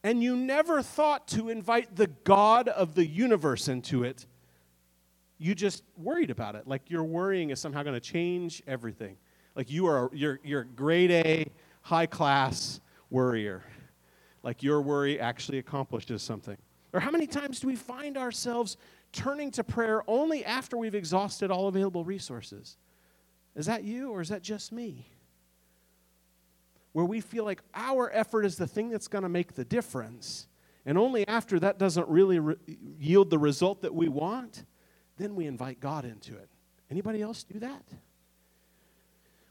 and 0.04 0.22
you 0.22 0.36
never 0.36 0.80
thought 0.80 1.26
to 1.30 1.48
invite 1.48 1.96
the 1.96 2.06
God 2.06 2.68
of 2.68 2.94
the 2.94 3.04
universe 3.04 3.66
into 3.66 4.04
it? 4.04 4.24
You 5.38 5.56
just 5.56 5.82
worried 5.96 6.30
about 6.30 6.54
it. 6.54 6.68
Like 6.68 6.88
your 6.88 7.02
worrying 7.02 7.50
is 7.50 7.58
somehow 7.58 7.82
going 7.82 7.94
to 7.94 8.00
change 8.00 8.62
everything. 8.64 9.16
Like 9.56 9.72
you 9.72 9.86
are 9.86 10.08
you're 10.14 10.38
you're 10.44 10.62
grade 10.62 11.10
A, 11.10 11.50
high 11.80 12.06
class 12.06 12.80
worrier. 13.10 13.64
Like 14.44 14.62
your 14.62 14.82
worry 14.82 15.18
actually 15.18 15.58
accomplishes 15.58 16.22
something. 16.22 16.58
Or 16.92 17.00
how 17.00 17.10
many 17.10 17.26
times 17.26 17.58
do 17.58 17.66
we 17.66 17.74
find 17.74 18.16
ourselves 18.16 18.76
turning 19.10 19.50
to 19.50 19.64
prayer 19.64 20.04
only 20.06 20.44
after 20.44 20.78
we've 20.78 20.94
exhausted 20.94 21.50
all 21.50 21.66
available 21.66 22.04
resources? 22.04 22.76
Is 23.56 23.66
that 23.66 23.82
you 23.82 24.12
or 24.12 24.20
is 24.20 24.28
that 24.28 24.42
just 24.42 24.70
me? 24.70 25.08
Where 26.92 27.04
we 27.04 27.20
feel 27.20 27.44
like 27.44 27.62
our 27.74 28.10
effort 28.12 28.44
is 28.44 28.56
the 28.56 28.66
thing 28.66 28.90
that's 28.90 29.08
going 29.08 29.22
to 29.22 29.28
make 29.28 29.54
the 29.54 29.64
difference. 29.64 30.46
And 30.84 30.98
only 30.98 31.26
after 31.26 31.58
that 31.60 31.78
doesn't 31.78 32.08
really 32.08 32.38
re- 32.38 32.56
yield 32.98 33.30
the 33.30 33.38
result 33.38 33.82
that 33.82 33.94
we 33.94 34.08
want, 34.08 34.64
then 35.16 35.34
we 35.34 35.46
invite 35.46 35.80
God 35.80 36.04
into 36.04 36.36
it. 36.36 36.48
Anybody 36.90 37.22
else 37.22 37.44
do 37.44 37.58
that? 37.60 37.84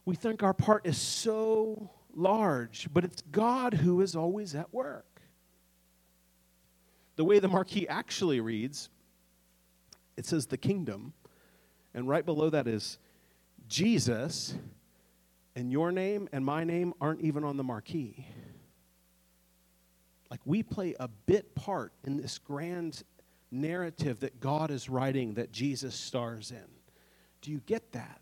We 0.06 0.15
think 0.15 0.43
our 0.43 0.54
part 0.54 0.86
is 0.86 0.97
so 0.97 1.89
large, 2.13 2.88
but 2.93 3.04
it's 3.04 3.21
God 3.32 3.73
who 3.73 4.01
is 4.01 4.15
always 4.15 4.56
at 4.56 4.73
work. 4.73 5.21
The 7.15 7.23
way 7.23 7.39
the 7.39 7.47
marquee 7.47 7.88
actually 7.88 8.39
reads, 8.39 8.89
it 10.17 10.25
says 10.25 10.47
the 10.47 10.58
kingdom, 10.58 11.13
and 11.93 12.08
right 12.08 12.25
below 12.25 12.49
that 12.49 12.67
is 12.67 12.97
Jesus, 13.67 14.56
and 15.55 15.71
your 15.71 15.91
name 15.91 16.29
and 16.31 16.45
my 16.45 16.63
name 16.63 16.93
aren't 17.01 17.21
even 17.21 17.43
on 17.43 17.57
the 17.57 17.63
marquee. 17.63 18.25
Like 20.29 20.41
we 20.45 20.63
play 20.63 20.95
a 20.99 21.07
bit 21.07 21.55
part 21.55 21.91
in 22.05 22.17
this 22.17 22.37
grand 22.37 23.03
narrative 23.51 24.21
that 24.21 24.39
God 24.39 24.71
is 24.71 24.89
writing 24.89 25.33
that 25.33 25.51
Jesus 25.51 25.93
stars 25.93 26.51
in. 26.51 26.69
Do 27.41 27.51
you 27.51 27.61
get 27.65 27.91
that? 27.91 28.21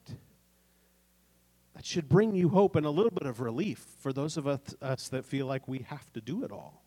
That 1.75 1.85
should 1.85 2.09
bring 2.09 2.33
you 2.33 2.49
hope 2.49 2.75
and 2.75 2.85
a 2.85 2.89
little 2.89 3.11
bit 3.11 3.27
of 3.27 3.39
relief 3.39 3.85
for 3.99 4.11
those 4.11 4.37
of 4.37 4.47
us, 4.47 4.59
us 4.81 5.07
that 5.09 5.23
feel 5.23 5.45
like 5.45 5.67
we 5.67 5.85
have 5.89 6.11
to 6.13 6.21
do 6.21 6.43
it 6.43 6.51
all. 6.51 6.83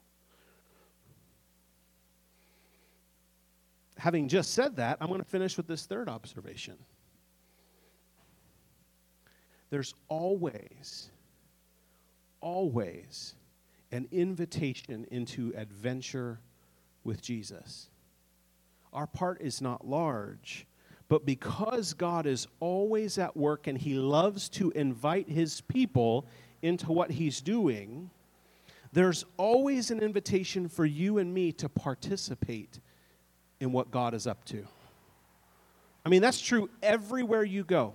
Having 3.96 4.28
just 4.28 4.54
said 4.54 4.76
that, 4.76 4.98
I'm 5.00 5.06
going 5.06 5.20
to 5.20 5.24
finish 5.24 5.56
with 5.56 5.68
this 5.68 5.86
third 5.86 6.08
observation. 6.08 6.76
There's 9.72 9.94
always, 10.08 11.08
always 12.42 13.34
an 13.90 14.06
invitation 14.12 15.06
into 15.10 15.54
adventure 15.56 16.40
with 17.04 17.22
Jesus. 17.22 17.88
Our 18.92 19.06
part 19.06 19.40
is 19.40 19.62
not 19.62 19.88
large, 19.88 20.66
but 21.08 21.24
because 21.24 21.94
God 21.94 22.26
is 22.26 22.48
always 22.60 23.16
at 23.16 23.34
work 23.34 23.66
and 23.66 23.78
He 23.78 23.94
loves 23.94 24.50
to 24.50 24.72
invite 24.72 25.30
His 25.30 25.62
people 25.62 26.26
into 26.60 26.92
what 26.92 27.10
He's 27.10 27.40
doing, 27.40 28.10
there's 28.92 29.24
always 29.38 29.90
an 29.90 30.00
invitation 30.00 30.68
for 30.68 30.84
you 30.84 31.16
and 31.16 31.32
me 31.32 31.50
to 31.52 31.70
participate 31.70 32.78
in 33.58 33.72
what 33.72 33.90
God 33.90 34.12
is 34.12 34.26
up 34.26 34.44
to. 34.44 34.66
I 36.04 36.10
mean, 36.10 36.20
that's 36.20 36.42
true 36.42 36.68
everywhere 36.82 37.42
you 37.42 37.64
go. 37.64 37.94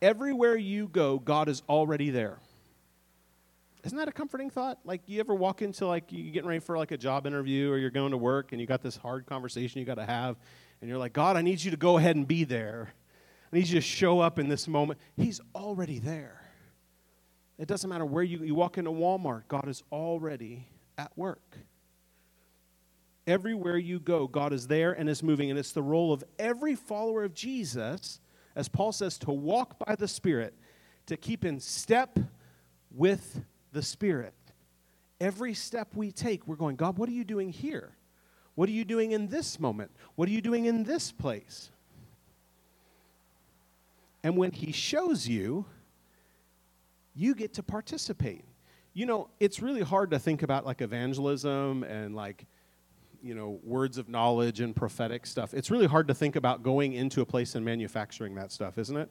Everywhere 0.00 0.56
you 0.56 0.88
go, 0.88 1.18
God 1.18 1.48
is 1.48 1.62
already 1.68 2.10
there. 2.10 2.38
Isn't 3.84 3.98
that 3.98 4.08
a 4.08 4.12
comforting 4.12 4.50
thought? 4.50 4.78
Like 4.84 5.02
you 5.06 5.20
ever 5.20 5.34
walk 5.34 5.62
into 5.62 5.86
like 5.86 6.04
you're 6.10 6.32
getting 6.32 6.48
ready 6.48 6.60
for 6.60 6.76
like 6.76 6.90
a 6.90 6.96
job 6.96 7.26
interview 7.26 7.70
or 7.70 7.78
you're 7.78 7.90
going 7.90 8.10
to 8.10 8.16
work 8.16 8.52
and 8.52 8.60
you 8.60 8.66
got 8.66 8.82
this 8.82 8.96
hard 8.96 9.26
conversation 9.26 9.78
you 9.78 9.86
got 9.86 9.94
to 9.94 10.06
have 10.06 10.36
and 10.80 10.88
you're 10.88 10.98
like, 10.98 11.12
God, 11.12 11.36
I 11.36 11.42
need 11.42 11.62
you 11.62 11.70
to 11.70 11.76
go 11.76 11.96
ahead 11.96 12.16
and 12.16 12.26
be 12.26 12.44
there. 12.44 12.92
I 13.52 13.56
need 13.56 13.68
you 13.68 13.76
to 13.76 13.80
show 13.80 14.20
up 14.20 14.38
in 14.38 14.48
this 14.48 14.68
moment. 14.68 15.00
He's 15.16 15.40
already 15.54 15.98
there. 15.98 16.42
It 17.58 17.66
doesn't 17.66 17.88
matter 17.88 18.04
where 18.04 18.22
you, 18.22 18.44
you 18.44 18.54
walk 18.54 18.78
into 18.78 18.90
Walmart, 18.90 19.42
God 19.48 19.68
is 19.68 19.82
already 19.90 20.68
at 20.96 21.16
work. 21.16 21.56
Everywhere 23.26 23.76
you 23.76 24.00
go, 24.00 24.26
God 24.26 24.52
is 24.52 24.68
there 24.68 24.92
and 24.92 25.08
is 25.08 25.22
moving. 25.22 25.50
And 25.50 25.58
it's 25.58 25.72
the 25.72 25.82
role 25.82 26.12
of 26.12 26.24
every 26.38 26.74
follower 26.74 27.24
of 27.24 27.34
Jesus, 27.34 28.20
as 28.58 28.68
Paul 28.68 28.90
says, 28.90 29.18
to 29.18 29.30
walk 29.30 29.78
by 29.78 29.94
the 29.94 30.08
Spirit, 30.08 30.52
to 31.06 31.16
keep 31.16 31.44
in 31.44 31.60
step 31.60 32.18
with 32.90 33.40
the 33.70 33.82
Spirit. 33.82 34.34
Every 35.20 35.54
step 35.54 35.94
we 35.94 36.10
take, 36.10 36.44
we're 36.44 36.56
going, 36.56 36.74
God, 36.74 36.98
what 36.98 37.08
are 37.08 37.12
you 37.12 37.22
doing 37.22 37.50
here? 37.50 37.92
What 38.56 38.68
are 38.68 38.72
you 38.72 38.84
doing 38.84 39.12
in 39.12 39.28
this 39.28 39.60
moment? 39.60 39.92
What 40.16 40.28
are 40.28 40.32
you 40.32 40.40
doing 40.40 40.64
in 40.64 40.82
this 40.82 41.12
place? 41.12 41.70
And 44.24 44.36
when 44.36 44.50
He 44.50 44.72
shows 44.72 45.28
you, 45.28 45.64
you 47.14 47.36
get 47.36 47.54
to 47.54 47.62
participate. 47.62 48.44
You 48.92 49.06
know, 49.06 49.28
it's 49.38 49.62
really 49.62 49.82
hard 49.82 50.10
to 50.10 50.18
think 50.18 50.42
about 50.42 50.66
like 50.66 50.80
evangelism 50.80 51.84
and 51.84 52.12
like, 52.16 52.44
you 53.22 53.34
know, 53.34 53.60
words 53.62 53.98
of 53.98 54.08
knowledge 54.08 54.60
and 54.60 54.74
prophetic 54.74 55.26
stuff. 55.26 55.54
It's 55.54 55.70
really 55.70 55.86
hard 55.86 56.08
to 56.08 56.14
think 56.14 56.36
about 56.36 56.62
going 56.62 56.92
into 56.92 57.20
a 57.20 57.26
place 57.26 57.54
and 57.54 57.64
manufacturing 57.64 58.34
that 58.36 58.52
stuff, 58.52 58.78
isn't 58.78 58.96
it? 58.96 59.10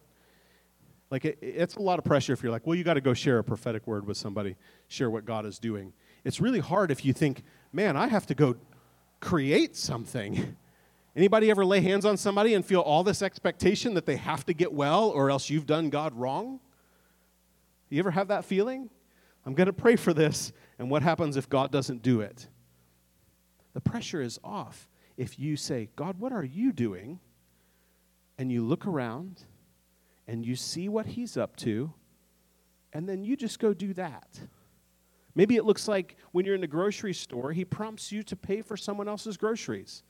Like, 1.10 1.26
it, 1.26 1.38
it's 1.42 1.76
a 1.76 1.82
lot 1.82 2.00
of 2.00 2.06
pressure 2.06 2.34
if 2.34 2.44
you're 2.44 2.52
like, 2.52 2.68
well, 2.68 2.76
you 2.76 2.84
got 2.84 2.96
to 2.96 3.02
go 3.02 3.14
share 3.14 3.40
a 3.40 3.44
prophetic 3.44 3.88
word 3.88 4.06
with 4.06 4.18
somebody, 4.18 4.56
share 4.88 5.10
what 5.10 5.26
God 5.26 5.46
is 5.46 5.60
doing. 5.60 5.94
It's 6.24 6.42
really 6.42 6.60
hard 6.60 6.92
if 6.92 7.06
you 7.06 7.14
think, 7.14 7.44
man, 7.72 7.96
I 7.96 8.08
have 8.08 8.26
to 8.28 8.36
go 8.36 8.56
create 9.20 9.76
something. 9.76 10.56
Anybody 11.16 11.50
ever 11.50 11.66
lay 11.66 11.82
hands 11.82 12.06
on 12.06 12.18
somebody 12.18 12.54
and 12.54 12.64
feel 12.64 12.82
all 12.82 13.04
this 13.04 13.22
expectation 13.22 13.94
that 13.96 14.06
they 14.06 14.18
have 14.18 14.46
to 14.46 14.54
get 14.54 14.72
well 14.72 15.10
or 15.10 15.32
else 15.32 15.50
you've 15.50 15.66
done 15.66 15.90
God 15.90 16.14
wrong? 16.14 16.60
You 17.90 18.00
ever 18.00 18.12
have 18.12 18.28
that 18.28 18.46
feeling? 18.46 18.90
I'm 19.46 19.54
going 19.54 19.68
to 19.68 19.74
pray 19.74 19.96
for 19.96 20.14
this, 20.14 20.52
and 20.78 20.92
what 20.92 21.02
happens 21.02 21.38
if 21.38 21.48
God 21.48 21.72
doesn't 21.72 22.02
do 22.02 22.20
it? 22.20 22.50
The 23.78 23.82
pressure 23.82 24.24
is 24.24 24.40
off 24.44 24.90
if 25.18 25.38
you 25.38 25.56
say, 25.56 25.90
God, 25.96 26.20
what 26.20 26.32
are 26.32 26.44
you 26.44 26.72
doing? 26.72 27.20
And 28.40 28.52
you 28.52 28.64
look 28.64 28.88
around 28.88 29.44
and 30.28 30.44
you 30.44 30.56
see 30.56 30.90
what 30.90 31.06
He's 31.06 31.38
up 31.38 31.56
to, 31.58 31.94
and 32.92 33.08
then 33.08 33.24
you 33.24 33.36
just 33.36 33.60
go 33.60 33.76
do 33.76 33.94
that. 33.94 34.40
Maybe 35.36 35.58
it 35.58 35.64
looks 35.64 35.88
like 35.88 36.16
when 36.32 36.44
you're 36.44 36.56
in 36.56 36.62
the 36.62 36.66
grocery 36.66 37.14
store, 37.14 37.52
he 37.52 37.66
prompts 37.66 38.12
you 38.12 38.24
to 38.24 38.36
pay 38.36 38.64
for 38.64 38.78
someone 38.78 39.08
else's 39.08 39.38
groceries. 39.38 40.02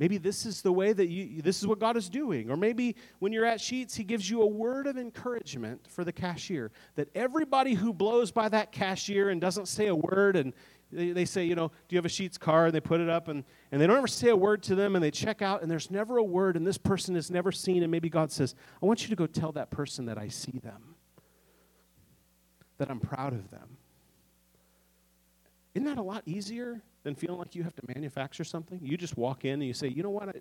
Maybe 0.00 0.16
this 0.16 0.46
is 0.46 0.62
the 0.62 0.72
way 0.72 0.92
that 0.92 1.08
you, 1.08 1.42
this 1.42 1.60
is 1.60 1.66
what 1.68 1.78
God 1.78 1.96
is 1.96 2.08
doing. 2.08 2.50
Or 2.50 2.56
maybe 2.56 2.96
when 3.20 3.32
you're 3.32 3.44
at 3.44 3.60
Sheetz, 3.60 3.94
He 3.94 4.02
gives 4.02 4.28
you 4.28 4.42
a 4.42 4.46
word 4.46 4.88
of 4.88 4.98
encouragement 4.98 5.86
for 5.88 6.02
the 6.02 6.12
cashier. 6.12 6.72
That 6.96 7.08
everybody 7.14 7.74
who 7.74 7.92
blows 7.92 8.32
by 8.32 8.48
that 8.48 8.72
cashier 8.72 9.28
and 9.28 9.40
doesn't 9.40 9.68
say 9.68 9.86
a 9.86 9.94
word, 9.94 10.36
and 10.36 10.54
they, 10.92 11.12
they 11.12 11.24
say, 11.24 11.44
you 11.44 11.54
know, 11.54 11.68
do 11.68 11.94
you 11.94 11.98
have 11.98 12.06
a 12.06 12.08
Sheetz 12.08 12.38
card? 12.38 12.72
They 12.72 12.80
put 12.80 13.00
it 13.00 13.08
up, 13.08 13.28
and, 13.28 13.44
and 13.72 13.80
they 13.80 13.86
don't 13.86 13.96
ever 13.96 14.06
say 14.06 14.28
a 14.28 14.36
word 14.36 14.62
to 14.64 14.74
them, 14.74 14.96
and 14.96 15.04
they 15.04 15.10
check 15.10 15.42
out, 15.42 15.62
and 15.62 15.70
there's 15.70 15.90
never 15.90 16.18
a 16.18 16.24
word, 16.24 16.56
and 16.56 16.66
this 16.66 16.78
person 16.78 17.16
is 17.16 17.30
never 17.30 17.52
seen, 17.52 17.82
and 17.82 17.90
maybe 17.90 18.08
God 18.08 18.32
says, 18.32 18.54
I 18.82 18.86
want 18.86 19.02
you 19.02 19.08
to 19.08 19.16
go 19.16 19.26
tell 19.26 19.52
that 19.52 19.70
person 19.70 20.06
that 20.06 20.18
I 20.18 20.28
see 20.28 20.58
them 20.62 20.96
that 22.80 22.90
I'm 22.90 22.98
proud 22.98 23.34
of 23.34 23.50
them. 23.50 23.76
Isn't 25.74 25.86
that 25.86 25.98
a 25.98 26.02
lot 26.02 26.22
easier 26.24 26.80
than 27.02 27.14
feeling 27.14 27.38
like 27.38 27.54
you 27.54 27.62
have 27.62 27.74
to 27.76 27.82
manufacture 27.94 28.42
something? 28.42 28.80
You 28.82 28.96
just 28.96 29.18
walk 29.18 29.44
in 29.44 29.52
and 29.52 29.64
you 29.64 29.74
say, 29.74 29.88
you 29.88 30.02
know 30.02 30.10
what? 30.10 30.34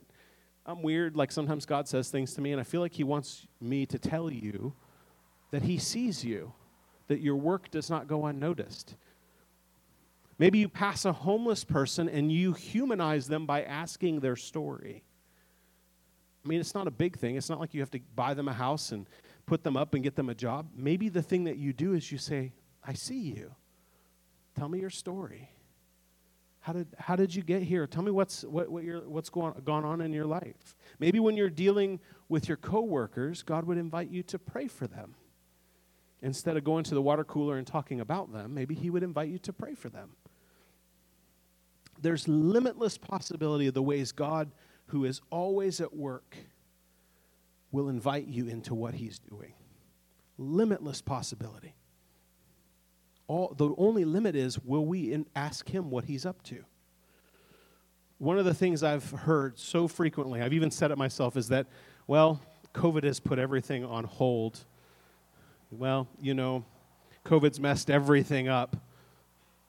I, 0.65 0.71
am 0.71 0.81
weird. 0.81 1.17
Like 1.17 1.33
sometimes 1.33 1.65
God 1.65 1.87
says 1.87 2.09
things 2.09 2.33
to 2.35 2.41
me, 2.41 2.53
and 2.53 2.59
I 2.59 2.63
feel 2.63 2.79
like 2.79 2.93
He 2.93 3.03
wants 3.03 3.45
me 3.59 3.85
to 3.87 3.99
tell 3.99 4.31
you 4.31 4.73
that 5.51 5.63
He 5.63 5.77
sees 5.77 6.23
you, 6.23 6.53
that 7.07 7.19
your 7.19 7.35
work 7.35 7.69
does 7.71 7.89
not 7.89 8.07
go 8.07 8.25
unnoticed. 8.25 8.95
Maybe 10.39 10.59
you 10.59 10.69
pass 10.69 11.03
a 11.03 11.11
homeless 11.11 11.65
person 11.65 12.07
and 12.07 12.31
you 12.31 12.53
humanize 12.53 13.27
them 13.27 13.45
by 13.45 13.63
asking 13.63 14.21
their 14.21 14.37
story. 14.37 15.03
I 16.43 16.47
mean, 16.47 16.61
it's 16.61 16.73
not 16.73 16.87
a 16.87 16.91
big 16.91 17.17
thing. 17.17 17.35
It's 17.35 17.49
not 17.49 17.59
like 17.59 17.73
you 17.73 17.81
have 17.81 17.91
to 17.91 17.99
buy 18.15 18.33
them 18.33 18.47
a 18.47 18.53
house 18.53 18.93
and 18.93 19.05
put 19.45 19.63
them 19.63 19.75
up 19.75 19.93
and 19.93 20.01
get 20.01 20.15
them 20.15 20.29
a 20.29 20.33
job. 20.35 20.69
Maybe 20.73 21.09
the 21.09 21.21
thing 21.21 21.43
that 21.43 21.57
you 21.57 21.73
do 21.73 21.93
is 21.93 22.09
you 22.11 22.17
say, 22.17 22.53
I 22.83 22.93
see 22.93 23.19
you. 23.19 23.53
Tell 24.57 24.69
me 24.69 24.79
your 24.79 24.89
story. 24.89 25.49
How 26.61 26.73
did, 26.73 26.87
how 26.97 27.15
did 27.15 27.35
you 27.35 27.41
get 27.41 27.63
here? 27.63 27.85
Tell 27.87 28.03
me 28.03 28.11
what's, 28.11 28.43
what, 28.43 28.69
what 28.69 28.83
what's 29.07 29.29
going, 29.29 29.53
gone 29.65 29.83
on 29.83 30.01
in 30.01 30.13
your 30.13 30.25
life. 30.25 30.75
Maybe 30.99 31.19
when 31.19 31.35
you're 31.35 31.49
dealing 31.49 31.99
with 32.29 32.47
your 32.47 32.57
coworkers, 32.57 33.43
God 33.43 33.65
would 33.65 33.77
invite 33.77 34.09
you 34.09 34.23
to 34.23 34.39
pray 34.39 34.67
for 34.67 34.87
them. 34.87 35.15
Instead 36.21 36.57
of 36.57 36.63
going 36.63 36.83
to 36.85 36.95
the 36.95 37.01
water 37.01 37.23
cooler 37.23 37.57
and 37.57 37.65
talking 37.65 38.01
about 38.01 38.31
them, 38.31 38.53
maybe 38.53 38.75
He 38.75 38.89
would 38.89 39.03
invite 39.03 39.29
you 39.29 39.39
to 39.39 39.53
pray 39.53 39.73
for 39.73 39.89
them. 39.89 40.11
There's 42.01 42.27
limitless 42.27 42.97
possibility 42.97 43.67
of 43.67 43.73
the 43.73 43.83
ways 43.83 44.11
God, 44.11 44.51
who 44.87 45.05
is 45.05 45.21
always 45.29 45.81
at 45.81 45.95
work, 45.95 46.35
will 47.71 47.89
invite 47.89 48.27
you 48.27 48.47
into 48.47 48.73
what 48.73 48.93
He's 48.95 49.19
doing. 49.19 49.53
limitless 50.39 51.01
possibility. 51.01 51.75
All, 53.27 53.53
the 53.55 53.75
only 53.77 54.05
limit 54.05 54.35
is 54.35 54.57
will 54.57 54.85
we 54.85 55.11
in, 55.13 55.27
ask 55.35 55.69
him 55.69 55.91
what 55.91 56.05
he's 56.05 56.25
up 56.25 56.41
to? 56.43 56.63
One 58.17 58.39
of 58.39 58.45
the 58.45 58.53
things 58.53 58.81
I've 58.81 59.09
heard 59.11 59.59
so 59.59 59.87
frequently, 59.87 60.41
I've 60.41 60.53
even 60.53 60.71
said 60.71 60.91
it 60.91 60.97
myself, 60.97 61.37
is 61.37 61.49
that, 61.49 61.67
well, 62.07 62.41
COVID 62.73 63.03
has 63.03 63.19
put 63.19 63.37
everything 63.37 63.85
on 63.85 64.05
hold. 64.05 64.65
Well, 65.71 66.07
you 66.19 66.33
know, 66.33 66.65
COVID's 67.25 67.59
messed 67.59 67.89
everything 67.89 68.47
up. 68.47 68.75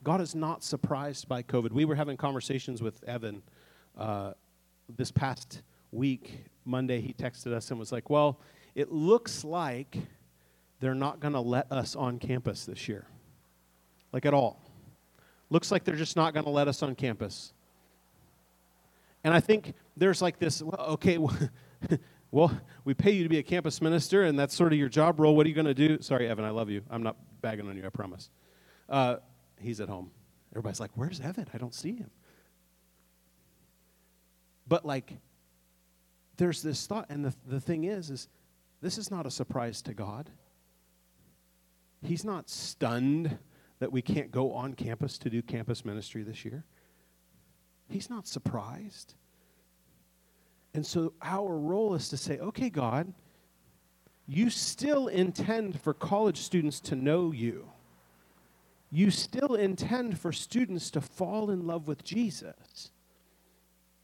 God 0.03 0.21
is 0.21 0.35
not 0.35 0.65
surprised 0.65 1.29
by 1.29 1.43
COVID. 1.43 1.73
We 1.73 1.85
were 1.85 1.95
having 1.95 2.17
conversations 2.17 2.83
with 2.83 3.03
Evan 3.05 3.43
uh, 3.99 4.33
this 4.97 5.11
past 5.11 5.63
week. 5.93 6.45
Monday, 6.65 7.01
he 7.01 7.13
texted 7.13 7.53
us 7.53 7.71
and 7.71 7.79
was 7.79 7.93
like, 7.93 8.09
Well, 8.09 8.41
it 8.75 8.91
looks 8.91 9.45
like 9.45 9.99
they're 10.81 10.95
not 10.95 11.21
going 11.21 11.35
to 11.35 11.41
let 11.41 11.71
us 11.71 11.95
on 11.95 12.19
campus 12.19 12.65
this 12.65 12.89
year. 12.89 13.07
Like 14.13 14.25
at 14.25 14.35
all. 14.35 14.63
Looks 15.51 15.71
like 15.71 15.85
they're 15.85 15.97
just 15.97 16.17
not 16.17 16.33
going 16.33 16.45
to 16.45 16.51
let 16.51 16.69
us 16.69 16.83
on 16.83 16.95
campus. 16.95 17.53
And 19.23 19.35
I 19.35 19.41
think 19.41 19.75
there's 19.97 20.23
like 20.23 20.39
this, 20.39 20.63
well, 20.63 20.87
okay, 20.93 21.19
well, 22.31 22.59
we 22.85 22.95
pay 22.95 23.11
you 23.11 23.23
to 23.23 23.29
be 23.29 23.39
a 23.39 23.43
campus 23.43 23.83
minister, 23.83 24.23
and 24.23 24.39
that's 24.39 24.55
sort 24.55 24.73
of 24.73 24.79
your 24.79 24.89
job 24.89 25.21
role. 25.21 25.37
What 25.37 25.45
are 25.45 25.49
you 25.49 25.55
going 25.55 25.67
to 25.67 25.75
do? 25.75 26.01
Sorry, 26.01 26.29
Evan, 26.29 26.45
I 26.45 26.51
love 26.51 26.71
you. 26.71 26.83
I'm 26.91 27.03
not 27.03 27.17
bagging 27.43 27.69
on 27.69 27.77
you, 27.77 27.85
I 27.85 27.91
promise. 27.91 28.31
Uh, 28.89 29.17
he's 29.61 29.81
at 29.81 29.89
home. 29.89 30.11
Everybody's 30.53 30.81
like, 30.81 30.91
where's 30.95 31.21
Evan? 31.21 31.47
I 31.55 31.59
don't 31.59 31.75
see 31.75 31.97
him. 31.97 32.11
But 34.67 34.85
like, 34.85 35.19
there's 36.37 36.63
this 36.63 36.87
thought, 36.87 37.07
and 37.11 37.25
the, 37.25 37.35
the 37.47 37.61
thing 37.61 37.85
is, 37.85 38.11
is 38.11 38.29
this 38.81 38.99
is 38.99 39.11
not 39.11 39.27
a 39.27 39.31
surprise 39.31 39.83
to 39.83 39.95
God. 39.95 40.31
He's 42.03 42.25
not 42.25 42.49
stunned 42.49 43.39
that 43.79 43.93
we 43.93 44.03
can't 44.03 44.31
go 44.31 44.53
on 44.53 44.75
campus 44.75 45.19
to 45.19 45.31
do 45.31 45.43
campus 45.43 45.85
ministry 45.85 46.23
this 46.23 46.45
year. 46.45 46.65
He's 47.89 48.09
not 48.09 48.27
surprised. 48.27 49.15
And 50.73 50.87
so 50.87 51.13
our 51.21 51.57
role 51.57 51.95
is 51.95 52.09
to 52.11 52.17
say, 52.17 52.39
okay, 52.39 52.71
God, 52.71 53.13
you 54.27 54.49
still 54.49 55.09
intend 55.09 55.81
for 55.81 55.93
college 55.93 56.39
students 56.39 56.81
to 56.81 56.95
know 56.95 57.33
you. 57.33 57.69
You 58.91 59.11
still 59.11 59.55
intend 59.55 60.19
for 60.19 60.33
students 60.33 60.91
to 60.93 61.01
fall 61.01 61.51
in 61.51 61.67
love 61.67 61.87
with 61.87 62.03
Jesus. 62.03 62.91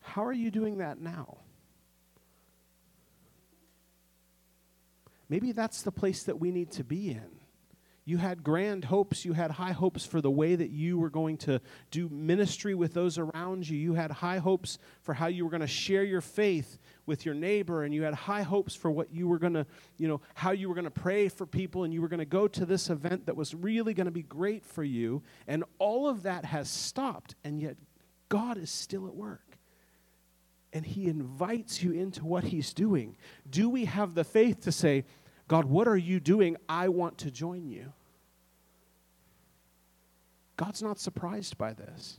How 0.01 0.24
are 0.24 0.32
you 0.32 0.51
doing 0.51 0.78
that 0.78 1.01
now? 1.01 1.39
Maybe 5.28 5.51
that's 5.51 5.82
the 5.82 5.91
place 5.91 6.22
that 6.22 6.39
we 6.39 6.53
need 6.53 6.70
to 6.72 6.84
be 6.84 7.11
in. 7.11 7.36
You 8.09 8.19
had 8.19 8.45
grand 8.45 8.85
hopes. 8.85 9.25
You 9.25 9.33
had 9.33 9.51
high 9.51 9.73
hopes 9.73 10.07
for 10.07 10.21
the 10.21 10.31
way 10.31 10.55
that 10.55 10.71
you 10.71 10.97
were 10.97 11.11
going 11.11 11.37
to 11.39 11.61
do 11.91 12.09
ministry 12.09 12.73
with 12.73 12.95
those 12.95 13.19
around 13.19 13.69
you. 13.69 13.77
You 13.77 13.95
had 13.95 14.13
high 14.13 14.39
hopes 14.39 14.79
for 15.03 15.13
how 15.13 15.27
you 15.27 15.45
were 15.45 15.51
going 15.51 15.61
to 15.61 15.67
share 15.67 16.05
your 16.05 16.21
faith 16.21 16.79
with 17.05 17.27
your 17.27 17.35
neighbor. 17.35 17.83
And 17.83 17.93
you 17.93 18.05
had 18.05 18.15
high 18.15 18.43
hopes 18.43 18.77
for 18.77 18.93
what 18.93 19.13
you 19.13 19.27
were 19.27 19.41
going 19.41 19.55
to, 19.55 19.67
you 19.99 20.07
know, 20.07 20.21
how 20.35 20.53
you 20.53 20.69
were 20.69 20.75
going 20.77 20.85
to 20.85 20.91
pray 20.91 21.29
for 21.29 21.47
people. 21.47 21.83
And 21.83 21.93
you 21.93 22.01
were 22.01 22.07
going 22.07 22.21
to 22.21 22.25
go 22.25 22.47
to 22.47 22.65
this 22.65 22.91
event 22.91 23.27
that 23.27 23.35
was 23.37 23.57
really 23.57 23.93
going 23.93 24.05
to 24.05 24.13
be 24.13 24.23
great 24.23 24.65
for 24.65 24.85
you. 24.85 25.25
And 25.49 25.65
all 25.81 26.09
of 26.09 26.23
that 26.23 26.45
has 26.45 26.71
stopped. 26.71 27.35
And 27.43 27.61
yet, 27.61 27.77
God 28.29 28.57
is 28.57 28.71
still 28.71 29.09
at 29.09 29.17
work 29.17 29.59
and 30.73 30.85
He 30.85 31.09
invites 31.09 31.83
you 31.83 31.93
into 31.93 32.25
what 32.25 32.45
He's 32.45 32.73
doing. 32.73 33.17
Do 33.49 33.69
we 33.69 33.87
have 33.87 34.15
the 34.15 34.25
faith 34.25 34.61
to 34.61 34.73
say, 34.73 35.05
God, 35.49 35.64
what 35.64 35.86
are 35.86 35.97
you 35.97 36.20
doing? 36.20 36.57
I 36.68 36.88
want 36.88 37.18
to 37.18 37.30
join 37.30 37.68
you. 37.68 37.92
God's 40.57 40.82
not 40.82 40.99
surprised 40.99 41.57
by 41.59 41.72
this. 41.74 42.18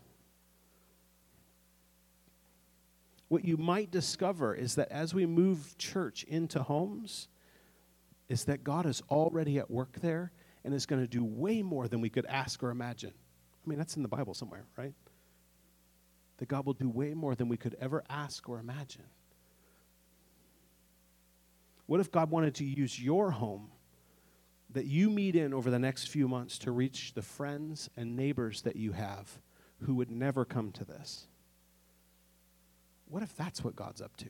What 3.28 3.44
you 3.44 3.58
might 3.58 3.92
discover 3.92 4.56
is 4.56 4.76
that 4.76 4.90
as 4.90 5.14
we 5.14 5.26
move 5.26 5.78
church 5.78 6.24
into 6.24 6.64
homes, 6.64 7.28
is 8.30 8.46
that 8.46 8.64
God 8.64 8.86
is 8.86 9.02
already 9.10 9.58
at 9.58 9.70
work 9.70 10.00
there 10.02 10.32
and 10.64 10.74
is 10.74 10.86
going 10.86 11.02
to 11.02 11.08
do 11.08 11.24
way 11.24 11.62
more 11.62 11.88
than 11.88 12.02
we 12.02 12.10
could 12.10 12.26
ask 12.26 12.62
or 12.62 12.70
imagine. 12.70 13.14
I 13.66 13.70
mean, 13.70 13.78
that's 13.78 13.96
in 13.96 14.02
the 14.02 14.10
Bible 14.10 14.34
somewhere, 14.34 14.66
right? 14.78 14.94
That 16.38 16.48
God 16.48 16.66
will 16.66 16.74
do 16.74 16.90
way 16.90 17.14
more 17.14 17.36
than 17.36 17.50
we 17.50 17.58
could 17.58 17.76
ever 17.80 18.04
ask 18.10 18.48
or 18.48 18.60
imagine. 18.60 19.06
What 21.88 22.00
if 22.00 22.12
God 22.12 22.30
wanted 22.30 22.56
to 22.56 22.66
use 22.66 23.02
your 23.02 23.32
home 23.32 23.72
that 24.72 24.86
you 24.86 25.10
meet 25.10 25.36
in 25.36 25.54
over 25.54 25.72
the 25.72 25.80
next 25.80 26.10
few 26.10 26.28
months 26.28 26.60
to 26.60 26.72
reach 26.72 27.14
the 27.14 27.22
friends 27.22 27.90
and 27.98 28.16
neighbors 28.16 28.62
that 28.62 28.76
you 28.76 28.92
have 28.92 29.40
who 29.82 29.96
would 29.96 30.12
never 30.12 30.46
come 30.46 30.72
to 30.74 30.86
this? 30.86 31.28
What 33.08 33.24
if 33.24 33.36
that's 33.36 33.64
what 33.64 33.76
God's 33.76 34.02
up 34.02 34.16
to? 34.18 34.28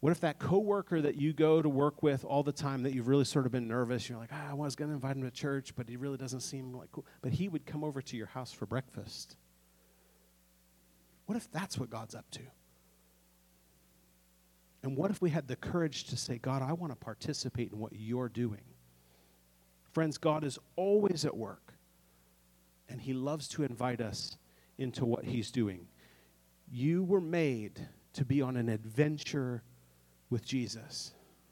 What 0.00 0.12
if 0.12 0.20
that 0.20 0.38
coworker 0.38 1.00
that 1.00 1.16
you 1.16 1.32
go 1.32 1.62
to 1.62 1.68
work 1.68 2.02
with 2.02 2.24
all 2.24 2.42
the 2.42 2.52
time 2.52 2.82
that 2.82 2.92
you've 2.92 3.08
really 3.08 3.24
sort 3.24 3.46
of 3.46 3.52
been 3.52 3.66
nervous, 3.66 4.08
you're 4.08 4.18
like, 4.18 4.30
ah, 4.32 4.50
I 4.50 4.54
was 4.54 4.76
going 4.76 4.90
to 4.90 4.94
invite 4.94 5.16
him 5.16 5.22
to 5.22 5.30
church, 5.30 5.74
but 5.74 5.88
he 5.88 5.96
really 5.96 6.18
doesn't 6.18 6.40
seem 6.40 6.74
like 6.74 6.92
cool. 6.92 7.06
But 7.22 7.32
he 7.32 7.48
would 7.48 7.64
come 7.64 7.82
over 7.82 8.02
to 8.02 8.16
your 8.16 8.26
house 8.26 8.52
for 8.52 8.66
breakfast. 8.66 9.36
What 11.24 11.36
if 11.36 11.50
that's 11.50 11.78
what 11.78 11.88
God's 11.88 12.14
up 12.14 12.30
to? 12.32 12.42
And 14.86 14.96
what 14.96 15.10
if 15.10 15.20
we 15.20 15.30
had 15.30 15.48
the 15.48 15.56
courage 15.56 16.04
to 16.04 16.16
say, 16.16 16.38
God, 16.38 16.62
I 16.62 16.72
want 16.72 16.92
to 16.92 16.96
participate 16.96 17.72
in 17.72 17.78
what 17.80 17.92
you're 17.92 18.28
doing? 18.28 18.62
Friends, 19.90 20.16
God 20.16 20.44
is 20.44 20.60
always 20.76 21.24
at 21.24 21.36
work, 21.36 21.72
and 22.88 23.00
He 23.00 23.12
loves 23.12 23.48
to 23.48 23.64
invite 23.64 24.00
us 24.00 24.36
into 24.78 25.04
what 25.04 25.24
He's 25.24 25.50
doing. 25.50 25.88
You 26.70 27.02
were 27.02 27.20
made 27.20 27.84
to 28.12 28.24
be 28.24 28.40
on 28.40 28.56
an 28.56 28.68
adventure 28.68 29.64
with 30.30 30.44
Jesus. 30.44 31.15